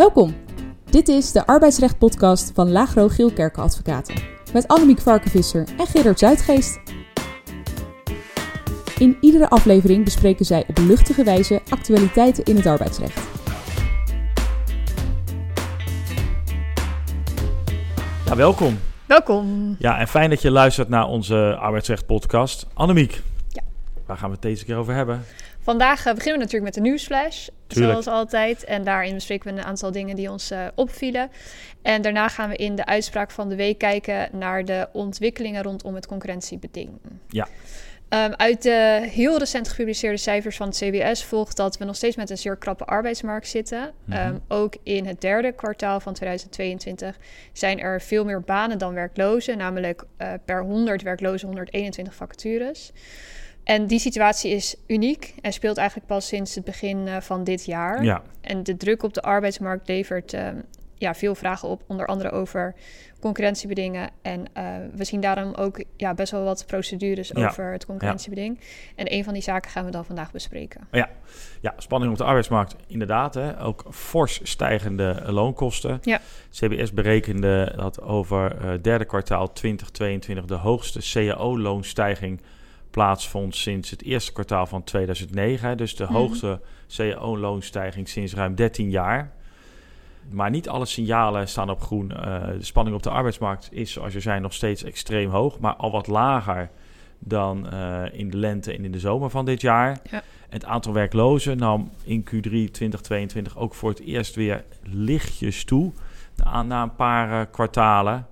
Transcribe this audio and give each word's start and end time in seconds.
Welkom. 0.00 0.34
Dit 0.90 1.08
is 1.08 1.32
de 1.32 1.46
arbeidsrecht-podcast 1.46 2.50
van 2.54 2.70
Lagro 2.70 3.08
Geelkerken 3.08 3.62
Advocaten. 3.62 4.14
Met 4.52 4.68
Annemiek 4.68 5.00
Varkenvisser 5.00 5.68
en 5.78 5.86
Gerard 5.86 6.18
Zuidgeest. 6.18 6.80
In 8.98 9.16
iedere 9.20 9.48
aflevering 9.50 10.04
bespreken 10.04 10.44
zij 10.44 10.64
op 10.68 10.78
luchtige 10.78 11.24
wijze 11.24 11.60
actualiteiten 11.68 12.44
in 12.44 12.56
het 12.56 12.66
arbeidsrecht. 12.66 13.28
Ja, 18.26 18.36
welkom. 18.36 18.78
Welkom. 19.06 19.76
Ja, 19.78 19.98
en 19.98 20.08
fijn 20.08 20.30
dat 20.30 20.42
je 20.42 20.50
luistert 20.50 20.88
naar 20.88 21.06
onze 21.06 21.56
arbeidsrecht-podcast. 21.60 22.66
Annemiek, 22.74 23.22
Ja. 23.48 23.62
waar 24.06 24.16
gaan 24.16 24.28
we 24.28 24.34
het 24.34 24.42
deze 24.42 24.64
keer 24.64 24.76
over 24.76 24.94
hebben? 24.94 25.24
Vandaag 25.70 26.06
eh, 26.06 26.14
beginnen 26.14 26.32
we 26.32 26.44
natuurlijk 26.44 26.74
met 26.74 26.74
de 26.74 26.80
nieuwsflash, 26.80 27.48
Tuurlijk. 27.66 27.90
zoals 27.92 28.06
altijd. 28.06 28.64
En 28.64 28.84
daarin 28.84 29.14
bespreken 29.14 29.54
we 29.54 29.60
een 29.60 29.66
aantal 29.66 29.92
dingen 29.92 30.16
die 30.16 30.30
ons 30.30 30.50
eh, 30.50 30.66
opvielen. 30.74 31.30
En 31.82 32.02
daarna 32.02 32.28
gaan 32.28 32.48
we 32.48 32.56
in 32.56 32.74
de 32.74 32.86
uitspraak 32.86 33.30
van 33.30 33.48
de 33.48 33.54
week 33.54 33.78
kijken 33.78 34.28
naar 34.32 34.64
de 34.64 34.88
ontwikkelingen 34.92 35.62
rondom 35.62 35.94
het 35.94 36.06
concurrentiebeding. 36.06 36.90
Ja. 37.28 37.48
Ehm, 38.08 38.32
uit 38.36 38.62
de 38.62 39.08
heel 39.10 39.38
recent 39.38 39.68
gepubliceerde 39.68 40.16
cijfers 40.16 40.56
van 40.56 40.66
het 40.68 40.76
CBS 40.76 41.24
volgt 41.24 41.56
dat 41.56 41.78
we 41.78 41.84
nog 41.84 41.96
steeds 41.96 42.16
met 42.16 42.30
een 42.30 42.38
zeer 42.38 42.56
krappe 42.56 42.84
arbeidsmarkt 42.84 43.48
zitten. 43.48 43.92
Mhm. 44.04 44.16
Ehm, 44.16 44.36
ook 44.48 44.74
in 44.82 45.06
het 45.06 45.20
derde 45.20 45.52
kwartaal 45.52 46.00
van 46.00 46.14
2022 46.14 47.18
zijn 47.52 47.80
er 47.80 48.00
veel 48.00 48.24
meer 48.24 48.40
banen 48.40 48.78
dan 48.78 48.94
werklozen, 48.94 49.58
namelijk 49.58 50.04
eh, 50.16 50.32
per 50.44 50.62
100 50.62 51.02
werklozen 51.02 51.46
121 51.46 52.14
vacatures. 52.14 52.92
En 53.70 53.86
die 53.86 53.98
situatie 53.98 54.50
is 54.50 54.76
uniek 54.86 55.34
en 55.42 55.52
speelt 55.52 55.76
eigenlijk 55.76 56.08
pas 56.08 56.26
sinds 56.26 56.54
het 56.54 56.64
begin 56.64 57.08
eh, 57.08 57.20
van 57.20 57.44
dit 57.44 57.64
jaar. 57.64 58.04
Ja, 58.04 58.22
En 58.40 58.62
de 58.62 58.76
druk 58.76 59.02
op 59.02 59.14
de 59.14 59.22
arbeidsmarkt 59.22 59.88
levert 59.88 60.32
ehm, 60.32 60.56
ja, 60.94 61.14
veel 61.14 61.34
vragen 61.34 61.68
op, 61.68 61.82
onder 61.86 62.06
andere 62.06 62.30
over 62.30 62.74
concurrentiebedingen. 63.20 64.10
En 64.22 64.44
eh, 64.52 64.64
we 64.94 65.04
zien 65.04 65.20
daarom 65.20 65.54
ook 65.54 65.84
ja, 65.96 66.14
best 66.14 66.32
wel 66.32 66.44
wat 66.44 66.64
procedures 66.66 67.30
Ja. 67.34 67.46
over 67.46 67.72
het 67.72 67.86
concurrentiebeding. 67.86 68.60
En 68.96 69.12
een 69.12 69.24
van 69.24 69.32
die 69.32 69.42
zaken 69.42 69.70
gaan 69.70 69.84
we 69.84 69.90
dan 69.90 70.04
vandaag 70.04 70.32
bespreken. 70.32 70.80
ja, 71.60 71.74
spanning 71.76 72.12
op 72.12 72.18
de 72.18 72.24
arbeidsmarkt, 72.24 72.76
inderdaad. 72.86 73.34
Hè. 73.34 73.62
Ook 73.62 73.84
fors 73.90 74.40
stijgende 74.42 75.22
loonkosten. 75.26 75.98
Ja. 76.02 76.20
CBS 76.50 76.92
berekende 76.92 77.72
dat 77.76 78.02
over 78.02 78.66
het 78.66 78.84
derde 78.84 79.04
kwartaal 79.04 79.52
2022 79.52 80.44
de 80.44 80.54
hoogste 80.54 81.00
cao-loonstijging 81.12 82.40
plaatsvond 82.90 83.56
sinds 83.56 83.90
het 83.90 84.02
eerste 84.02 84.32
kwartaal 84.32 84.66
van 84.66 84.84
2009. 84.84 85.68
hè. 85.68 85.74
Dus 85.74 85.96
de 85.96 86.04
Mhm. 86.04 86.12
hoogste 86.12 86.60
cao-loonstijging 86.96 88.08
sinds 88.08 88.34
ruim 88.34 88.54
13 88.54 88.90
jaar. 88.90 89.32
Maar 90.30 90.50
niet 90.50 90.68
alle 90.68 90.86
signalen 90.86 91.48
staan 91.48 91.70
op 91.70 91.80
groen. 91.82 92.10
Eh, 92.12 92.46
de 92.46 92.64
spanning 92.64 92.96
op 92.96 93.02
de 93.02 93.10
arbeidsmarkt 93.10 93.68
is, 93.72 93.92
zoals 93.92 94.12
je 94.12 94.20
zei, 94.20 94.40
nog 94.40 94.52
steeds 94.52 94.82
extreem 94.82 95.30
hoog, 95.30 95.58
maar 95.58 95.74
al 95.74 95.90
wat 95.90 96.06
lager 96.06 96.70
dan 97.18 97.70
eh, 97.70 98.02
in 98.12 98.30
de 98.30 98.36
lente 98.36 98.72
en 98.72 98.84
in 98.84 98.92
de 98.92 98.98
zomer 98.98 99.30
van 99.30 99.44
dit 99.44 99.60
jaar. 99.60 99.98
Ja. 100.10 100.22
Het 100.48 100.64
aantal 100.64 100.92
werklozen 100.92 101.56
nam 101.56 101.90
in 102.04 102.22
Q3 102.24 102.70
2022 102.70 103.56
ook 103.58 103.74
voor 103.74 103.90
het 103.90 104.00
eerst 104.00 104.34
weer 104.34 104.64
lichtjes 104.82 105.64
toe, 105.64 105.92
na, 106.36 106.62
na 106.62 106.82
een 106.82 106.94
paar 106.94 107.40
eh, 107.40 107.46
kwartalen. 107.50 108.26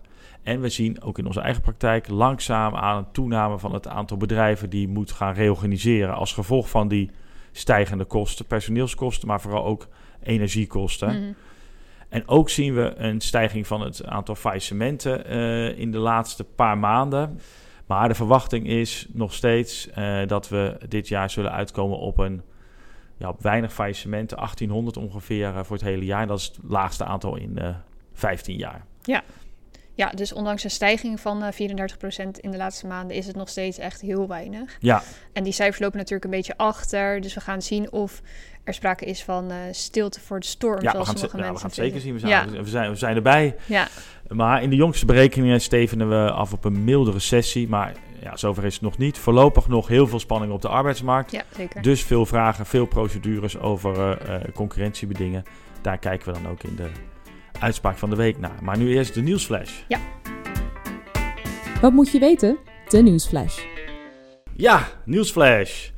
En 0.48 0.60
we 0.60 0.68
zien 0.68 1.02
ook 1.02 1.18
in 1.18 1.26
onze 1.26 1.40
eigen 1.40 1.62
praktijk 1.62 2.08
langzaam 2.08 2.74
aan 2.74 2.96
een 2.96 3.12
toename 3.12 3.58
van 3.58 3.72
het 3.72 3.88
aantal 3.88 4.16
bedrijven 4.16 4.70
die 4.70 4.88
moet 4.88 5.12
gaan 5.12 5.34
reorganiseren 5.34 6.14
als 6.14 6.32
gevolg 6.32 6.70
van 6.70 6.88
die 6.88 7.10
stijgende 7.52 8.04
kosten, 8.04 8.46
personeelskosten, 8.46 9.28
maar 9.28 9.40
vooral 9.40 9.64
ook 9.64 9.88
energiekosten. 10.22 11.08
Mhm. 11.08 11.32
En 12.08 12.28
ook 12.28 12.50
zien 12.50 12.74
we 12.74 12.94
een 12.96 13.20
stijging 13.20 13.66
van 13.66 13.80
het 13.80 14.04
aantal 14.04 14.34
faillissementen 14.34 15.24
eh, 15.24 15.78
in 15.78 15.90
de 15.90 15.98
laatste 15.98 16.44
paar 16.44 16.78
maanden. 16.78 17.40
Maar 17.86 18.08
de 18.08 18.14
verwachting 18.14 18.66
is 18.66 19.06
nog 19.12 19.32
steeds 19.32 19.90
eh, 19.90 20.26
dat 20.26 20.48
we 20.48 20.76
dit 20.88 21.08
jaar 21.08 21.30
zullen 21.30 21.52
uitkomen 21.52 21.98
op 21.98 22.18
een 22.18 22.42
ja, 23.16 23.28
op 23.28 23.42
weinig 23.42 23.72
faillissementen, 23.72 24.36
1800 24.36 24.96
ongeveer 24.96 25.48
eh, 25.48 25.64
voor 25.64 25.76
het 25.76 25.84
hele 25.84 26.04
jaar. 26.04 26.26
Dat 26.26 26.38
is 26.38 26.44
het 26.44 26.58
laagste 26.68 27.04
aantal 27.04 27.36
in 27.36 27.58
eh 27.58 27.74
15 28.18 28.56
jaar. 28.56 28.84
Ja, 29.02 29.22
dus 30.06 30.32
ondanks 30.32 30.64
een 30.64 30.70
stijging 30.70 31.20
van 31.20 31.42
eh 31.42 31.52
34% 31.52 32.40
in 32.40 32.50
de 32.50 32.56
laatste 32.56 32.86
maanden 32.86 33.16
is 33.16 33.26
het 33.26 33.36
nog 33.36 33.48
steeds 33.48 33.78
echt 33.78 34.00
heel 34.00 34.28
weinig. 34.28 34.76
Ja, 34.80 35.02
En 35.32 35.42
die 35.44 35.52
cijfers 35.52 35.78
lopen 35.78 35.96
natuurlijk 35.98 36.24
een 36.24 36.30
beetje 36.30 36.56
achter. 36.56 37.20
Dus 37.20 37.34
we 37.34 37.40
gaan 37.40 37.62
zien 37.62 37.92
of 37.92 38.20
er 38.64 38.74
sprake 38.74 39.04
is 39.04 39.24
van 39.24 39.50
eh, 39.50 39.56
stilte 39.70 40.20
voor 40.20 40.40
de 40.40 40.46
storm, 40.46 40.80
ja 40.80 40.84
we 40.84 40.90
zoals 40.90 41.06
gaan, 41.06 41.14
het, 41.16 41.30
sommige 41.30 41.38
ze- 41.38 41.44
ja, 41.46 41.52
we 41.52 41.58
gaan 41.58 41.66
het 41.66 41.74
zeker 41.78 42.00
zien. 42.00 42.12
We 42.14 42.18
zijn, 42.18 42.62
we, 42.62 42.68
zijn, 42.68 42.90
we 42.90 42.96
zijn 42.96 43.16
erbij. 43.16 43.56
Ja, 43.66 43.88
Maar 44.28 44.62
in 44.62 44.70
de 44.70 44.76
jongste 44.76 45.06
berekeningen 45.06 45.60
stevenen 45.60 46.08
we 46.08 46.30
af 46.30 46.52
op 46.52 46.64
een 46.64 46.84
milde 46.84 47.10
recessie. 47.10 47.68
Maar 47.68 47.92
ja, 48.22 48.36
zover 48.36 48.64
is 48.64 48.72
het 48.74 48.82
nog 48.82 48.98
niet. 48.98 49.18
Voorlopig 49.18 49.68
nog 49.68 49.88
heel 49.88 50.06
veel 50.06 50.20
spanning 50.20 50.52
op 50.52 50.62
de 50.62 50.68
arbeidsmarkt. 50.68 51.30
ja, 51.32 51.42
zeker. 51.56 51.82
Dus 51.82 52.02
veel 52.02 52.26
vragen, 52.26 52.66
veel 52.66 52.86
procedures 52.86 53.58
over 53.58 54.18
eh, 54.20 54.34
eh, 54.34 54.42
concurrentiebedingen. 54.54 55.42
Daar 55.82 55.98
kijken 55.98 56.32
we 56.32 56.40
dan 56.42 56.50
ook 56.50 56.62
in 56.62 56.76
de 56.76 56.88
uitspraak 57.60 57.96
van 57.96 58.10
de 58.10 58.16
week 58.16 58.38
naar. 58.38 58.58
Maar 58.62 58.78
nu 58.78 58.94
eerst 58.94 59.14
de 59.14 59.20
nieuwsflash. 59.22 59.72
Wat 61.80 61.92
moet 61.92 62.10
je 62.10 62.18
weten? 62.18 62.58
De 62.88 63.02
nieuwsflash. 63.02 63.64
Ja, 64.56 64.86
nieuwsflash. 65.04 65.88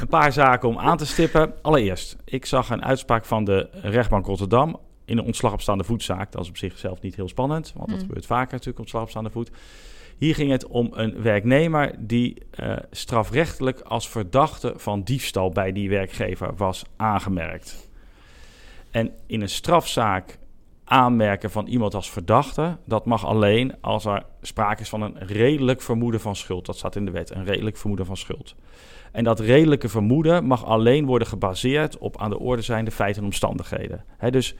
Een 0.00 0.08
paar 0.08 0.32
zaken 0.42 0.68
om 0.68 0.78
aan 0.78 0.96
te 0.96 1.06
stippen. 1.06 1.52
Allereerst, 1.62 2.16
ik 2.24 2.46
zag 2.46 2.70
een 2.70 2.84
uitspraak 2.84 3.24
van 3.24 3.44
de 3.44 3.68
rechtbank 3.72 4.26
Rotterdam 4.26 4.80
in 5.04 5.18
een 5.18 5.24
ontslag 5.24 5.52
op 5.52 5.60
staande 5.60 5.84
voetzaak. 5.84 6.32
Dat 6.32 6.42
is 6.42 6.48
op 6.48 6.56
zichzelf 6.56 7.00
niet 7.00 7.16
heel 7.16 7.28
spannend, 7.28 7.72
want 7.76 7.88
dat 7.88 7.98
Mm. 7.98 8.04
gebeurt 8.06 8.26
vaker 8.26 8.52
natuurlijk, 8.52 8.78
ontslag 8.78 9.02
op 9.02 9.10
staande 9.10 9.30
voet. 9.30 9.50
Hier 10.18 10.34
ging 10.34 10.50
het 10.50 10.66
om 10.66 10.88
een 10.92 11.22
werknemer 11.22 11.94
die 11.98 12.36
eh, 12.50 12.76
strafrechtelijk 12.90 13.80
als 13.80 14.08
verdachte 14.08 14.72
van 14.76 15.02
diefstal 15.02 15.50
bij 15.50 15.72
die 15.72 15.88
werkgever 15.88 16.56
was 16.56 16.84
aangemerkt. 16.96 17.88
En 18.90 19.10
in 19.26 19.40
een 19.40 19.48
strafzaak 19.48 20.38
aanmerken 20.92 21.50
van 21.50 21.66
iemand 21.66 21.94
als 21.94 22.10
verdachte, 22.10 22.76
dat 22.84 23.06
mag 23.06 23.26
alleen 23.26 23.74
als 23.80 24.04
er 24.04 24.22
sprake 24.42 24.80
is 24.80 24.88
van 24.88 25.02
een 25.02 25.18
redelijk 25.18 25.80
vermoeden 25.82 26.20
van 26.20 26.36
schuld. 26.36 26.66
Dat 26.66 26.76
staat 26.76 26.96
in 26.96 27.04
de 27.04 27.10
wet, 27.10 27.30
een 27.30 27.44
redelijk 27.44 27.76
vermoeden 27.76 28.06
van 28.06 28.16
schuld. 28.16 28.54
En 29.12 29.24
dat 29.24 29.40
redelijke 29.40 29.88
vermoeden 29.88 30.44
mag 30.44 30.64
alleen 30.64 31.06
worden 31.06 31.28
gebaseerd 31.28 31.98
op 31.98 32.18
aan 32.18 32.30
de 32.30 32.38
orde 32.38 32.62
zijnde 32.62 32.90
feiten 32.90 33.20
en 33.20 33.26
omstandigheden. 33.28 34.04
Dus 34.30 34.54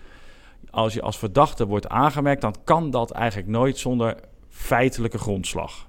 als 0.71 0.95
je 0.95 1.03
als 1.03 1.19
verdachte 1.19 1.67
wordt 1.67 1.89
aangemerkt, 1.89 2.41
dan 2.41 2.55
kan 2.65 2.91
dat 2.91 3.11
eigenlijk 3.11 3.49
nooit 3.49 3.79
zonder 3.79 4.17
feitelijke 4.49 5.19
grondslag. 5.19 5.89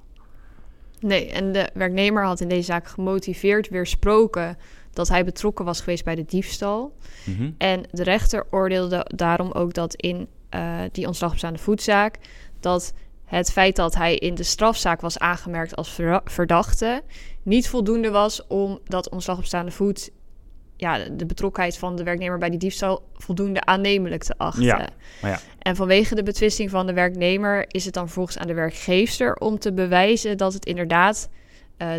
Nee, 0.99 1.31
en 1.31 1.51
de 1.51 1.69
werknemer 1.73 2.23
had 2.23 2.39
in 2.39 2.47
deze 2.47 2.63
zaak 2.63 2.87
gemotiveerd 2.87 3.69
weersproken 3.69 4.57
dat 4.93 5.09
hij 5.09 5.25
betrokken 5.25 5.65
was 5.65 5.79
geweest 5.79 6.03
bij 6.03 6.15
de 6.15 6.25
diefstal. 6.25 6.95
Mhm. 7.23 7.51
En 7.57 7.83
de 7.91 8.03
rechter 8.03 8.45
oordeelde 8.49 9.05
daarom 9.15 9.51
ook 9.51 9.73
dat 9.73 9.95
in 9.95 10.27
eh, 10.49 10.79
die 10.91 11.07
ontslag 11.07 11.31
op 11.31 11.37
staande 11.37 11.59
voetzaak... 11.59 12.17
dat 12.59 12.93
het 13.25 13.51
feit 13.51 13.75
dat 13.75 13.95
hij 13.95 14.15
in 14.15 14.35
de 14.35 14.43
strafzaak 14.43 15.01
was 15.01 15.19
aangemerkt 15.19 15.75
als 15.75 15.89
verda- 15.89 16.21
verdachte... 16.25 17.03
niet 17.43 17.69
voldoende 17.69 18.11
was 18.11 18.47
om 18.47 18.79
dat 18.85 19.09
ontslag 19.09 19.37
op 19.37 19.45
staande 19.45 19.71
voet... 19.71 20.11
Ja, 20.77 20.97
de 21.09 21.25
betrokkenheid 21.25 21.77
van 21.77 21.95
de 21.95 22.03
werknemer 22.03 22.37
bij 22.37 22.49
die 22.49 22.59
diefstal 22.59 23.09
voldoende 23.13 23.61
aannemelijk 23.61 24.23
te 24.23 24.37
achten. 24.37 24.63
Ja, 24.63 24.87
maar 25.21 25.31
ja. 25.31 25.39
En 25.59 25.75
vanwege 25.75 26.15
de 26.15 26.23
betwisting 26.23 26.69
van 26.69 26.85
de 26.85 26.93
werknemer 26.93 27.65
is 27.67 27.85
het 27.85 27.93
dan 27.93 28.03
vervolgens 28.03 28.37
aan 28.37 28.47
de 28.47 28.53
werkgeefster 28.53 29.35
om 29.35 29.59
te 29.59 29.73
bewijzen 29.73 30.37
dat 30.37 30.53
het 30.53 30.65
inderdaad 30.65 31.29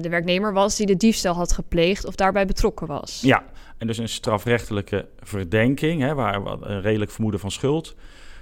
de 0.01 0.09
werknemer 0.09 0.53
was 0.53 0.77
die 0.77 0.87
de 0.87 0.97
diefstal 0.97 1.35
had 1.35 1.53
gepleegd 1.53 2.07
of 2.07 2.15
daarbij 2.15 2.47
betrokken 2.47 2.87
was. 2.87 3.21
Ja, 3.25 3.45
en 3.79 3.87
dus 3.87 3.99
een 3.99 4.09
strafrechtelijke 4.09 5.07
verdenking, 5.23 6.01
hè, 6.03 6.15
waar 6.15 6.35
een 6.61 6.81
redelijk 6.81 7.11
vermoeden 7.11 7.41
van 7.41 7.51
schuld. 7.51 7.95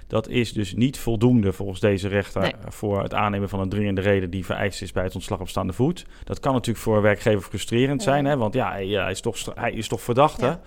Dat 0.07 0.27
is 0.27 0.53
dus 0.53 0.73
niet 0.75 0.99
voldoende 0.99 1.53
volgens 1.53 1.79
deze 1.79 2.07
rechter 2.07 2.41
Nee. 2.41 2.53
voor 2.67 3.01
het 3.03 3.13
aannemen 3.13 3.49
van 3.49 3.59
een 3.59 3.69
dringende 3.69 4.01
reden 4.01 4.29
die 4.29 4.45
vereist 4.45 4.81
is 4.81 4.91
bij 4.91 5.03
het 5.03 5.15
ontslag 5.15 5.39
op 5.39 5.49
staande 5.49 5.73
voet. 5.73 6.05
Dat 6.23 6.39
kan 6.39 6.53
natuurlijk 6.53 6.83
voor 6.83 6.95
een 6.95 7.01
werkgever 7.01 7.41
frustrerend 7.41 8.03
Ja. 8.03 8.09
zijn, 8.11 8.25
hè, 8.25 8.37
want 8.37 8.53
ja, 8.53 8.71
hij, 8.71 8.87
is 9.11 9.21
toch, 9.21 9.37
stra- 9.37 9.53
hij 9.55 9.71
is 9.71 9.87
toch 9.87 10.01
verdachte. 10.01 10.45
Ja. 10.45 10.59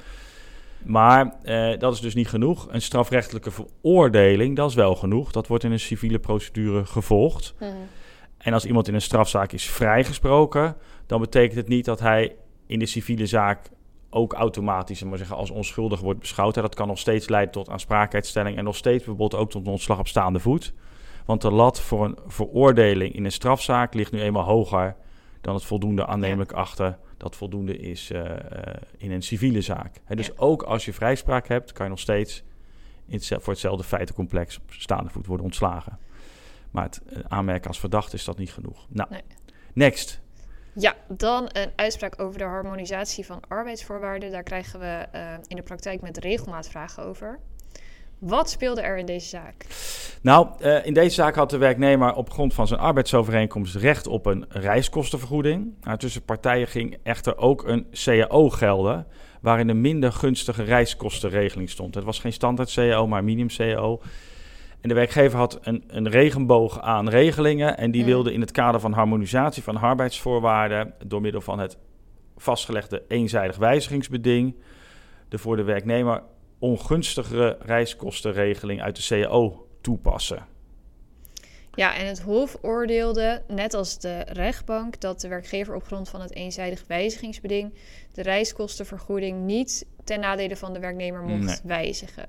Maar 0.84 1.34
eh, 1.42 1.78
dat 1.78 1.92
is 1.94 2.00
dus 2.00 2.14
niet 2.14 2.28
genoeg. 2.28 2.66
Een 2.70 2.82
strafrechtelijke 2.82 3.50
veroordeling, 3.50 4.56
dat 4.56 4.68
is 4.70 4.74
wel 4.76 4.94
genoeg. 4.94 5.32
Dat 5.32 5.46
wordt 5.46 5.64
in 5.64 5.72
een 5.72 5.80
civiele 5.80 6.18
procedure 6.18 6.84
gevolgd. 6.86 7.54
Mhm. 7.60 7.70
En 8.46 8.52
als 8.52 8.64
iemand 8.64 8.88
in 8.88 8.94
een 8.94 9.00
strafzaak 9.00 9.52
is 9.52 9.70
vrijgesproken, 9.70 10.76
dan 11.06 11.20
betekent 11.20 11.56
het 11.56 11.68
niet 11.68 11.84
dat 11.84 12.00
hij 12.00 12.36
in 12.66 12.78
de 12.78 12.86
civiele 12.86 13.26
zaak 13.26 13.70
ook 14.10 14.32
automatisch 14.32 15.02
maar 15.02 15.18
zeggen, 15.18 15.36
als 15.36 15.50
onschuldig 15.50 16.00
wordt 16.00 16.20
beschouwd. 16.20 16.54
Dat 16.54 16.74
kan 16.74 16.86
nog 16.86 16.98
steeds 16.98 17.28
leiden 17.28 17.52
tot 17.52 17.70
aansprakelijkheidsstelling 17.70 18.56
en 18.56 18.64
nog 18.64 18.76
steeds 18.76 18.96
bijvoorbeeld 18.96 19.34
ook 19.34 19.50
tot 19.50 19.66
een 19.66 19.72
ontslag 19.72 19.98
op 19.98 20.08
staande 20.08 20.38
voet. 20.38 20.72
Want 21.24 21.42
de 21.42 21.50
lat 21.50 21.80
voor 21.80 22.04
een 22.04 22.18
veroordeling 22.26 23.14
in 23.14 23.24
een 23.24 23.32
strafzaak 23.32 23.94
ligt 23.94 24.12
nu 24.12 24.20
eenmaal 24.20 24.44
hoger 24.44 24.96
dan 25.40 25.54
het 25.54 25.64
voldoende 25.64 26.06
aannemelijk 26.06 26.52
achten 26.52 26.98
dat 27.16 27.36
voldoende 27.36 27.76
is 27.78 28.10
eh, 28.10 28.30
eh, 28.30 28.74
in 28.96 29.10
een 29.10 29.22
civiele 29.22 29.60
zaak. 29.60 30.00
Dus 30.08 30.26
Ja. 30.26 30.32
ook 30.36 30.62
als 30.62 30.84
je 30.84 30.92
vrijspraak 30.92 31.48
hebt, 31.48 31.72
kan 31.72 31.84
je 31.84 31.90
nog 31.90 32.00
steeds 32.00 32.42
in 33.06 33.14
het, 33.14 33.26
voor 33.26 33.52
hetzelfde 33.52 33.84
feitencomplex 33.84 34.56
op 34.56 34.72
staande 34.72 35.10
voet 35.10 35.26
worden 35.26 35.46
ontslagen. 35.46 35.98
Maar 36.76 36.84
het 36.84 37.00
eh, 37.08 37.18
aanmerken 37.28 37.68
als 37.68 37.78
verdachte 37.78 38.16
is 38.16 38.24
dat 38.24 38.38
niet 38.38 38.52
genoeg. 38.52 38.86
Nou, 38.88 39.10
Nee. 39.10 39.22
next. 39.72 40.20
Ja, 40.72 40.94
dan 41.08 41.48
een 41.52 41.70
uitspraak 41.76 42.20
over 42.20 42.38
de 42.38 42.44
harmonisatie 42.44 43.26
van 43.26 43.40
arbeidsvoorwaarden. 43.48 44.30
Daar 44.30 44.42
krijgen 44.42 44.80
we 44.80 45.06
eh, 45.12 45.22
in 45.46 45.56
de 45.56 45.62
praktijk 45.62 46.00
met 46.00 46.18
regelmaat 46.18 46.68
vragen 46.68 47.02
over. 47.04 47.38
Wat 48.18 48.50
speelde 48.50 48.80
er 48.80 48.98
in 48.98 49.06
deze 49.06 49.28
zaak? 49.28 49.66
Nou, 50.22 50.48
eh, 50.58 50.86
in 50.86 50.94
deze 50.94 51.14
zaak 51.14 51.34
had 51.34 51.50
de 51.50 51.58
werknemer 51.58 52.14
op 52.14 52.30
grond 52.30 52.54
van 52.54 52.66
zijn 52.66 52.80
arbeidsovereenkomst 52.80 53.74
recht 53.74 54.06
op 54.06 54.26
een 54.26 54.44
reiskostenvergoeding. 54.48 55.74
Nou, 55.80 55.98
tussen 55.98 56.22
partijen 56.22 56.66
ging 56.66 56.98
echter 57.02 57.38
ook 57.38 57.64
een 57.64 57.86
CAO 57.90 58.50
gelden, 58.50 59.06
waarin 59.40 59.68
een 59.68 59.80
minder 59.80 60.12
gunstige 60.12 60.62
reiskostenregeling 60.62 61.70
stond. 61.70 61.94
Het 61.94 62.04
was 62.04 62.18
geen 62.18 62.32
standaard 62.32 62.72
CAO, 62.72 63.06
maar 63.06 63.24
minimum 63.24 63.56
CAO. 63.56 64.00
En 64.86 64.92
de 64.92 64.98
werkgever 64.98 65.38
had 65.38 65.58
een, 65.62 65.84
een 65.86 66.08
regenboog 66.08 66.80
aan 66.80 67.08
regelingen 67.08 67.76
en 67.76 67.90
die 67.90 68.00
Mm. 68.00 68.06
wilde 68.06 68.32
in 68.32 68.40
het 68.40 68.50
kader 68.50 68.80
van 68.80 68.92
harmonisatie 68.92 69.62
van 69.62 69.76
arbeidsvoorwaarden 69.76 70.94
door 71.06 71.20
middel 71.20 71.40
van 71.40 71.58
het 71.58 71.76
vastgelegde 72.36 73.02
eenzijdig 73.08 73.56
wijzigingsbeding 73.56 74.54
de 75.28 75.38
voor 75.38 75.56
de 75.56 75.62
werknemer 75.62 76.22
ongunstigere 76.58 77.56
reiskostenregeling 77.60 78.82
uit 78.82 78.96
de 78.96 79.22
CAO 79.22 79.66
toepassen. 79.80 80.46
Ja, 81.74 81.96
en 81.96 82.06
het 82.06 82.20
Hof 82.22 82.56
oordeelde, 82.62 83.42
net 83.48 83.74
als 83.74 83.98
de 83.98 84.18
rechtbank, 84.28 85.00
dat 85.00 85.20
de 85.20 85.28
werkgever 85.28 85.74
op 85.74 85.84
grond 85.84 86.08
van 86.08 86.20
het 86.20 86.34
eenzijdig 86.34 86.84
wijzigingsbeding 86.86 87.74
de 88.12 88.22
reiskostenvergoeding 88.22 89.44
niet 89.44 89.86
ten 90.04 90.20
nadele 90.20 90.56
van 90.56 90.72
de 90.72 90.78
werknemer 90.80 91.22
mocht 91.22 91.44
Nee. 91.44 91.56
wijzigen. 91.62 92.26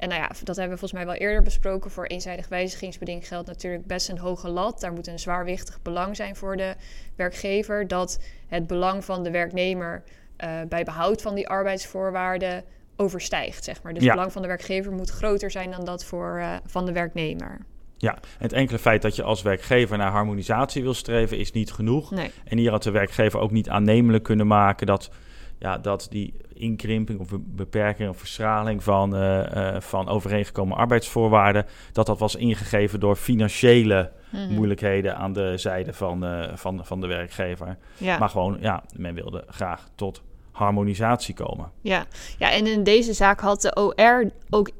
En 0.00 0.08
nou 0.08 0.20
ja, 0.20 0.28
dat 0.28 0.56
hebben 0.56 0.74
we 0.74 0.78
volgens 0.78 0.92
mij 0.92 1.06
wel 1.06 1.14
eerder 1.14 1.42
besproken. 1.42 1.90
Voor 1.90 2.04
eenzijdig 2.06 2.48
wijzigingsbeding 2.48 3.26
geldt 3.28 3.48
natuurlijk 3.48 3.86
best 3.86 4.08
een 4.08 4.18
hoge 4.18 4.48
lat. 4.48 4.80
Daar 4.80 4.92
moet 4.92 5.06
een 5.06 5.18
zwaarwichtig 5.18 5.82
belang 5.82 6.16
zijn 6.16 6.36
voor 6.36 6.56
de 6.56 6.74
werkgever. 7.16 7.88
Dat 7.88 8.20
het 8.46 8.66
belang 8.66 9.04
van 9.04 9.22
de 9.22 9.30
werknemer 9.30 10.02
eh, 10.36 10.60
bij 10.68 10.84
behoud 10.84 11.22
van 11.22 11.34
die 11.34 11.48
arbeidsvoorwaarden 11.48 12.64
overstijgt, 12.96 13.64
zeg 13.64 13.82
maar. 13.82 13.92
Dus 13.94 14.02
Ja. 14.02 14.06
het 14.08 14.16
belang 14.16 14.32
van 14.32 14.42
de 14.42 14.48
werkgever 14.48 14.92
moet 14.92 15.10
groter 15.10 15.50
zijn 15.50 15.70
dan 15.70 15.84
dat 15.84 16.04
voor, 16.04 16.38
eh, 16.38 16.54
van 16.66 16.86
de 16.86 16.92
werknemer. 16.92 17.58
Ja, 17.96 18.18
het 18.38 18.52
enkele 18.52 18.78
feit 18.78 19.02
dat 19.02 19.16
je 19.16 19.22
als 19.22 19.42
werkgever 19.42 19.98
naar 19.98 20.10
harmonisatie 20.10 20.82
wil 20.82 20.94
streven 20.94 21.38
is 21.38 21.52
niet 21.52 21.72
genoeg. 21.72 22.10
Nee. 22.10 22.30
En 22.44 22.58
hier 22.58 22.70
had 22.70 22.82
de 22.82 22.90
werkgever 22.90 23.40
ook 23.40 23.50
niet 23.50 23.68
aannemelijk 23.68 24.24
kunnen 24.24 24.46
maken 24.46 24.86
dat, 24.86 25.10
ja, 25.58 25.78
dat 25.78 26.06
die 26.10 26.34
inkrimping 26.60 27.20
of 27.20 27.28
be- 27.28 27.38
beperking 27.40 28.08
of 28.08 28.18
verschraling 28.18 28.82
van, 28.84 29.14
eh, 29.16 29.74
eh, 29.76 29.80
van 29.80 30.08
overeengekomen 30.08 30.76
arbeidsvoorwaarden, 30.76 31.66
dat 31.92 32.06
dat 32.06 32.18
was 32.18 32.34
ingegeven 32.36 33.00
door 33.00 33.16
financiële 33.16 34.10
Mhm. 34.30 34.52
moeilijkheden 34.54 35.16
aan 35.16 35.32
de 35.32 35.52
zijde 35.56 35.92
van, 35.92 36.24
eh, 36.24 36.56
van, 36.56 36.80
van 36.84 37.00
de 37.00 37.06
werkgever. 37.06 37.76
Ja. 37.96 38.18
Maar 38.18 38.28
gewoon, 38.28 38.56
ja, 38.60 38.82
men 38.96 39.14
wilde 39.14 39.44
graag 39.46 39.88
tot 39.94 40.22
harmonisatie 40.50 41.34
komen. 41.34 41.70
Ja. 41.80 42.04
ja, 42.38 42.50
en 42.52 42.66
in 42.66 42.82
deze 42.82 43.12
zaak 43.12 43.40
had 43.40 43.60
de 43.62 43.74
OR 43.74 44.30
ook 44.50 44.70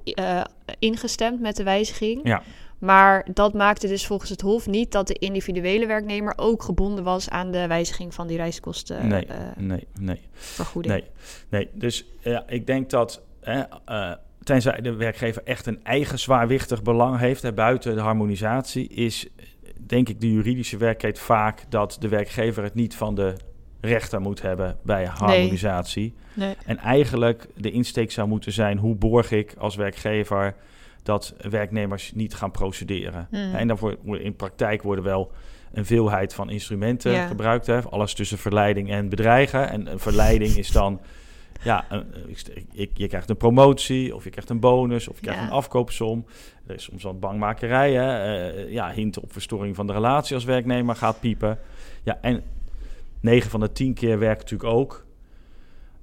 ingestemd 0.78 1.40
met 1.40 1.56
de 1.56 1.62
wijziging. 1.64 2.20
Ja. 2.24 2.42
Maar 2.80 3.26
dat 3.34 3.54
maakte 3.54 3.88
dus 3.88 4.06
volgens 4.06 4.30
het 4.30 4.40
Hof 4.40 4.66
niet 4.66 4.92
dat 4.92 5.06
de 5.06 5.14
individuele 5.14 5.86
werknemer 5.86 6.32
ook 6.36 6.62
gebonden 6.62 7.04
was 7.04 7.28
aan 7.28 7.50
de 7.50 7.66
wijziging 7.66 8.14
van 8.14 8.26
die 8.26 8.36
reiskostenvergoeding. 8.36 9.56
Nee, 9.56 9.76
nee, 9.78 9.86
nee. 10.00 10.20
vergoeding. 10.32 10.94
Nee, 10.94 11.04
nee. 11.48 11.68
dus 11.72 12.04
ja, 12.20 12.44
ik 12.46 12.66
denk 12.66 12.90
dat 12.90 13.22
hè, 13.40 13.62
eh, 13.84 14.12
tenzij 14.42 14.80
de 14.80 14.94
werkgever 14.94 15.42
echt 15.44 15.66
een 15.66 15.84
eigen 15.84 16.18
zwaarwichtig 16.18 16.82
belang 16.82 17.18
heeft 17.18 17.42
hè, 17.42 17.52
buiten 17.52 17.94
de 17.94 18.00
harmonisatie, 18.00 18.88
is 18.88 19.28
denk 19.86 20.08
ik 20.08 20.20
de 20.20 20.32
juridische 20.32 20.76
werkelijkheid 20.76 21.18
vaak 21.26 21.64
dat 21.68 21.96
de 22.00 22.08
werkgever 22.08 22.62
het 22.62 22.74
niet 22.74 22.94
van 22.94 23.14
de 23.14 23.34
rechter 23.80 24.20
moet 24.20 24.42
hebben 24.42 24.78
bij 24.82 25.04
harmonisatie. 25.04 26.14
Nee. 26.34 26.54
En 26.66 26.78
eigenlijk 26.78 27.46
de 27.56 27.70
insteek 27.70 28.10
zou 28.10 28.28
moeten 28.28 28.52
zijn: 28.52 28.78
hoe 28.78 28.94
borg 28.94 29.30
ik 29.30 29.54
als 29.58 29.76
werkgever 29.76 30.54
dat 31.02 31.34
werknemers 31.50 32.12
niet 32.14 32.34
gaan 32.34 32.50
procederen? 32.50 33.28
Mhm. 33.30 33.54
En 33.54 33.68
daarvoor 33.68 33.96
in 34.20 34.36
praktijk 34.36 34.82
worden 34.82 35.04
wel 35.04 35.32
een 35.72 35.86
veelheid 35.86 36.34
van 36.34 36.50
instrumenten 36.50 37.12
Ja. 37.12 37.26
gebruikt. 37.26 37.66
Hè? 37.66 37.82
Alles 37.82 38.14
tussen 38.14 38.38
verleiding 38.38 38.90
en 38.90 39.08
bedreigen. 39.08 39.68
En 39.70 39.86
een 39.90 39.98
verleiding 39.98 40.56
is 40.56 40.70
dan. 40.72 41.00
Ja, 41.62 41.84
een- 41.88 42.04
ik- 42.26 42.64
ik- 42.72 42.90
je 42.94 43.06
krijgt 43.08 43.30
een 43.30 43.36
promotie, 43.36 44.14
of 44.14 44.24
je 44.24 44.30
krijgt 44.30 44.50
een 44.50 44.60
bonus, 44.60 45.08
of 45.08 45.14
je 45.16 45.22
krijgt 45.22 45.40
Ja. 45.40 45.46
een 45.46 45.52
afkoopsom. 45.52 46.24
Er 46.66 46.74
is 46.74 46.82
soms 46.82 47.02
wat 47.02 47.20
bangmakerij, 47.20 47.92
hè? 47.92 48.36
eh, 48.48 48.72
ja, 48.72 48.90
hint 48.92 49.18
op 49.20 49.32
verstoring 49.32 49.76
van 49.76 49.86
de 49.86 49.92
relatie 49.92 50.34
als 50.34 50.44
werknemer 50.44 50.96
gaat 50.96 51.20
piepen. 51.20 51.58
Ja, 52.02 52.18
en 52.20 52.42
9 53.20 53.50
van 53.50 53.60
de 53.60 53.72
10 53.72 53.94
keer 53.94 54.18
werkt 54.18 54.40
natuurlijk 54.40 54.70
ook 54.70 55.04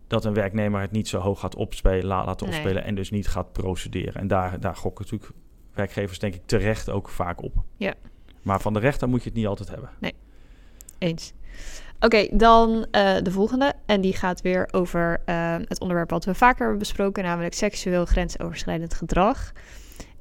dat 0.08 0.26
een 0.26 0.34
werknemer 0.34 0.82
het 0.82 0.92
niet 0.92 1.08
zo 1.08 1.20
hoog 1.20 1.40
gaat 1.40 1.56
opspelen, 1.56 2.06
la- 2.06 2.26
laten 2.26 2.48
Nee. 2.48 2.56
opspelen 2.56 2.84
en 2.84 2.96
dus 2.96 3.10
niet 3.12 3.28
gaat 3.28 3.52
procederen. 3.52 4.22
En 4.22 4.28
daar, 4.28 4.60
daar 4.60 4.76
gokken 4.76 5.06
natuurlijk 5.06 5.32
werkgevers 5.74 6.20
denk 6.20 6.34
ik 6.34 6.42
terecht 6.46 6.90
ook 6.90 7.10
vaak 7.10 7.44
op. 7.44 7.54
Ja. 7.78 7.94
Maar 8.42 8.62
van 8.62 8.74
de 8.74 8.80
rechter 8.80 9.10
moet 9.10 9.24
je 9.24 9.30
het 9.30 9.38
niet 9.38 9.48
altijd 9.48 9.70
hebben. 9.70 9.90
Eens. 10.98 11.34
Oké, 12.00 12.28
dan 12.32 12.86
eh, 12.92 13.16
de 13.22 13.32
volgende. 13.32 13.74
En 13.86 14.02
die 14.02 14.14
gaat 14.14 14.42
weer 14.42 14.68
over 14.72 15.22
eh, 15.26 15.56
het 15.66 15.80
onderwerp 15.80 16.10
wat 16.10 16.26
we 16.26 16.34
vaker 16.34 16.60
hebben 16.60 16.78
besproken, 16.78 17.24
namelijk 17.24 17.54
seksueel 17.54 18.06
grensoverschrijdend 18.06 18.94
gedrag. 18.94 19.52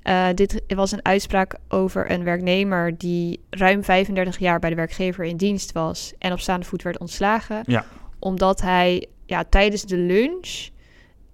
Eh, 0.02 0.26
dit 0.34 0.62
was 0.66 0.92
een 0.92 1.04
uitspraak 1.04 1.54
over 1.68 2.10
een 2.10 2.24
werknemer 2.24 2.98
die 2.98 3.40
ruim 3.50 3.84
35 3.84 4.38
jaar 4.38 4.58
bij 4.58 4.70
de 4.70 4.76
werkgever 4.76 5.24
in 5.24 5.36
dienst 5.36 5.72
was 5.72 6.12
en 6.18 6.32
op 6.32 6.40
staande 6.40 6.66
voet 6.66 6.82
werd 6.82 6.98
ontslagen. 6.98 7.62
Ja. 7.66 7.84
Omdat 8.18 8.60
hij 8.60 9.06
ja, 9.26 9.44
tijdens 9.48 9.82
de 9.82 9.96
lunch 9.96 10.68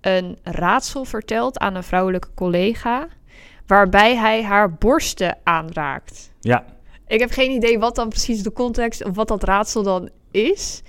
een 0.01 0.39
raadsel 0.43 1.05
vertelt 1.05 1.59
aan 1.59 1.75
een 1.75 1.83
vrouwelijke 1.83 2.29
collega, 2.35 3.09
waarbij 3.67 4.17
hij 4.17 4.43
haar 4.43 4.73
borsten 4.75 5.39
aanraakt. 5.43 6.33
Ja, 6.41 6.65
Ik 7.07 7.21
heb 7.21 7.31
geen 7.31 7.51
idee 7.51 7.79
wat 7.79 7.95
dan 7.95 8.09
precies 8.09 8.43
de 8.43 8.53
context 8.53 9.05
of 9.05 9.15
wat 9.15 9.29
dat 9.29 9.43
raadsel 9.43 9.83
dan 9.83 10.11
is. 10.31 10.83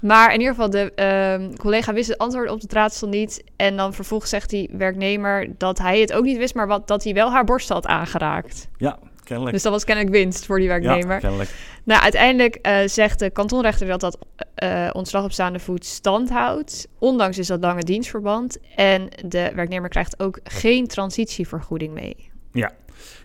Maar 0.00 0.32
in 0.32 0.38
ieder 0.38 0.54
geval, 0.54 0.70
de 0.70 0.92
ehm, 0.94 1.54
collega 1.54 1.92
wist 1.92 2.08
het 2.08 2.18
antwoord 2.18 2.50
op 2.50 2.60
het 2.60 2.72
raadsel 2.72 3.08
niet. 3.08 3.44
En 3.56 3.76
dan 3.76 3.94
vervolgens 3.94 4.30
zegt 4.30 4.50
die 4.50 4.70
werknemer 4.72 5.48
dat 5.58 5.78
hij 5.78 6.00
het 6.00 6.12
ook 6.12 6.24
niet 6.24 6.36
wist, 6.36 6.54
maar 6.54 6.66
wat, 6.66 6.88
dat 6.88 7.04
hij 7.04 7.14
wel 7.14 7.30
haar 7.30 7.44
borst 7.44 7.68
had 7.68 7.86
aangeraakt. 7.86 8.68
ja, 8.76 8.98
kennelijk. 9.26 9.54
Dus 9.54 9.62
dat 9.62 9.72
was 9.72 9.84
kennelijk 9.84 10.14
winst 10.14 10.46
voor 10.46 10.58
die 10.58 10.68
werknemer. 10.68 11.14
Ja, 11.14 11.18
kennelijk. 11.18 11.50
Nou, 11.84 12.02
uiteindelijk 12.02 12.54
eh, 12.54 12.78
zegt 12.86 13.18
de 13.18 13.30
kantonrechter 13.30 13.86
dat 13.86 14.00
dat 14.00 14.18
eh, 14.54 14.88
ontslag 14.92 15.24
op 15.24 15.32
staande 15.32 15.58
voet 15.58 15.84
stand 15.84 16.30
houdt. 16.30 16.88
Ondanks 16.98 17.38
is 17.38 17.46
dat 17.46 17.60
lange 17.60 17.82
dienstverband. 17.82 18.58
En 18.74 19.08
de 19.26 19.52
werknemer 19.54 19.88
krijgt 19.88 20.20
ook 20.20 20.40
geen 20.44 20.86
transitievergoeding 20.86 21.94
mee. 21.94 22.30
Ja, 22.52 22.72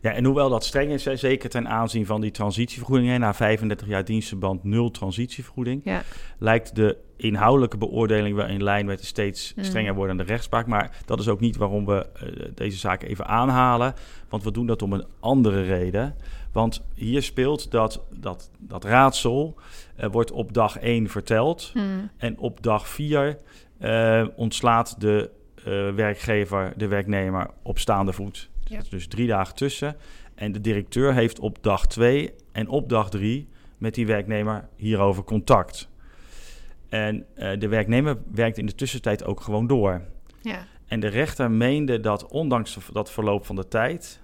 en 0.01 0.25
hoewel 0.25 0.50
dat 0.50 0.66
streng 0.66 0.92
is, 0.92 1.04
zeker 1.04 1.50
ten 1.50 1.68
aanzien 1.68 2.06
van 2.06 2.22
die 2.22 2.32
transitievergoeding, 2.32 3.18
na 3.20 3.34
35 3.34 3.88
jaar 3.88 4.06
dienstverband 4.06 4.63
nul 4.63 4.92
transitievergoeding, 4.92 5.82
Ja. 5.84 6.01
lijkt 6.38 6.75
de 6.75 6.98
inhoudelijke 7.18 7.78
beoordeling 7.78 8.36
wel 8.36 8.48
in 8.48 8.63
lijn 8.63 8.86
met 8.86 9.00
de 9.00 9.06
steeds 9.06 9.54
Mm. 9.56 9.63
strenger 9.63 9.94
wordende 9.94 10.24
rechtspraak. 10.24 10.68
Maar 10.68 10.98
dat 11.06 11.20
is 11.20 11.28
ook 11.28 11.40
niet 11.40 11.56
waarom 11.58 11.86
we 11.86 12.06
eh, 12.13 12.28
deze 12.56 12.78
zaak 12.78 13.04
even 13.04 13.28
aanhalen, 13.28 13.94
want 14.30 14.44
we 14.44 14.51
doen 14.51 14.66
dat 14.66 14.82
om 14.82 14.94
een 14.94 15.06
andere 15.20 15.62
reden. 15.62 16.16
Want 16.51 16.84
hier 16.96 17.24
speelt 17.24 17.72
dat, 17.72 18.01
dat, 18.13 18.51
dat 18.60 18.84
raadsel, 18.84 19.56
eh, 19.96 20.10
wordt 20.12 20.32
op 20.32 20.54
dag 20.54 20.78
1 20.80 21.10
verteld. 21.10 21.74
En 22.18 22.38
op 22.38 22.63
dag 22.63 22.88
4 22.88 23.38
eh, 23.80 24.25
ontslaat 24.36 25.01
de 25.01 25.30
werkgever 25.96 26.74
de 26.78 26.88
werknemer 26.88 27.50
op 27.62 27.80
staande 27.80 28.13
voet. 28.13 28.50
Ja. 28.72 28.78
Dat 28.78 28.86
is 28.86 28.90
dus 28.90 29.08
drie 29.08 29.28
dagen 29.28 29.56
tussen. 29.56 29.96
En 30.36 30.51
de 30.51 30.62
directeur 30.62 31.13
heeft 31.13 31.40
op 31.40 31.58
dag 31.62 31.88
2 31.88 32.34
en 32.51 32.68
op 32.68 32.90
dag 32.90 33.10
3 33.10 33.48
met 33.78 33.94
die 33.94 34.06
werknemer 34.06 34.68
hierover 34.75 35.24
contact. 35.24 35.90
En 36.90 37.25
eh, 37.36 37.60
de 37.60 37.68
werknemer 37.68 38.18
werkt 38.32 38.58
in 38.58 38.66
de 38.66 38.75
tussentijd 38.75 39.24
ook 39.24 39.42
gewoon 39.42 39.68
door. 39.68 40.01
Ja. 40.42 40.66
En 40.86 41.00
de 41.00 41.08
rechter 41.08 41.51
meende 41.51 42.00
dat 42.00 42.28
ondanks 42.28 42.78
dat 42.94 43.12
verloop 43.12 43.46
van 43.46 43.56
de 43.56 43.68
tijd 43.68 44.22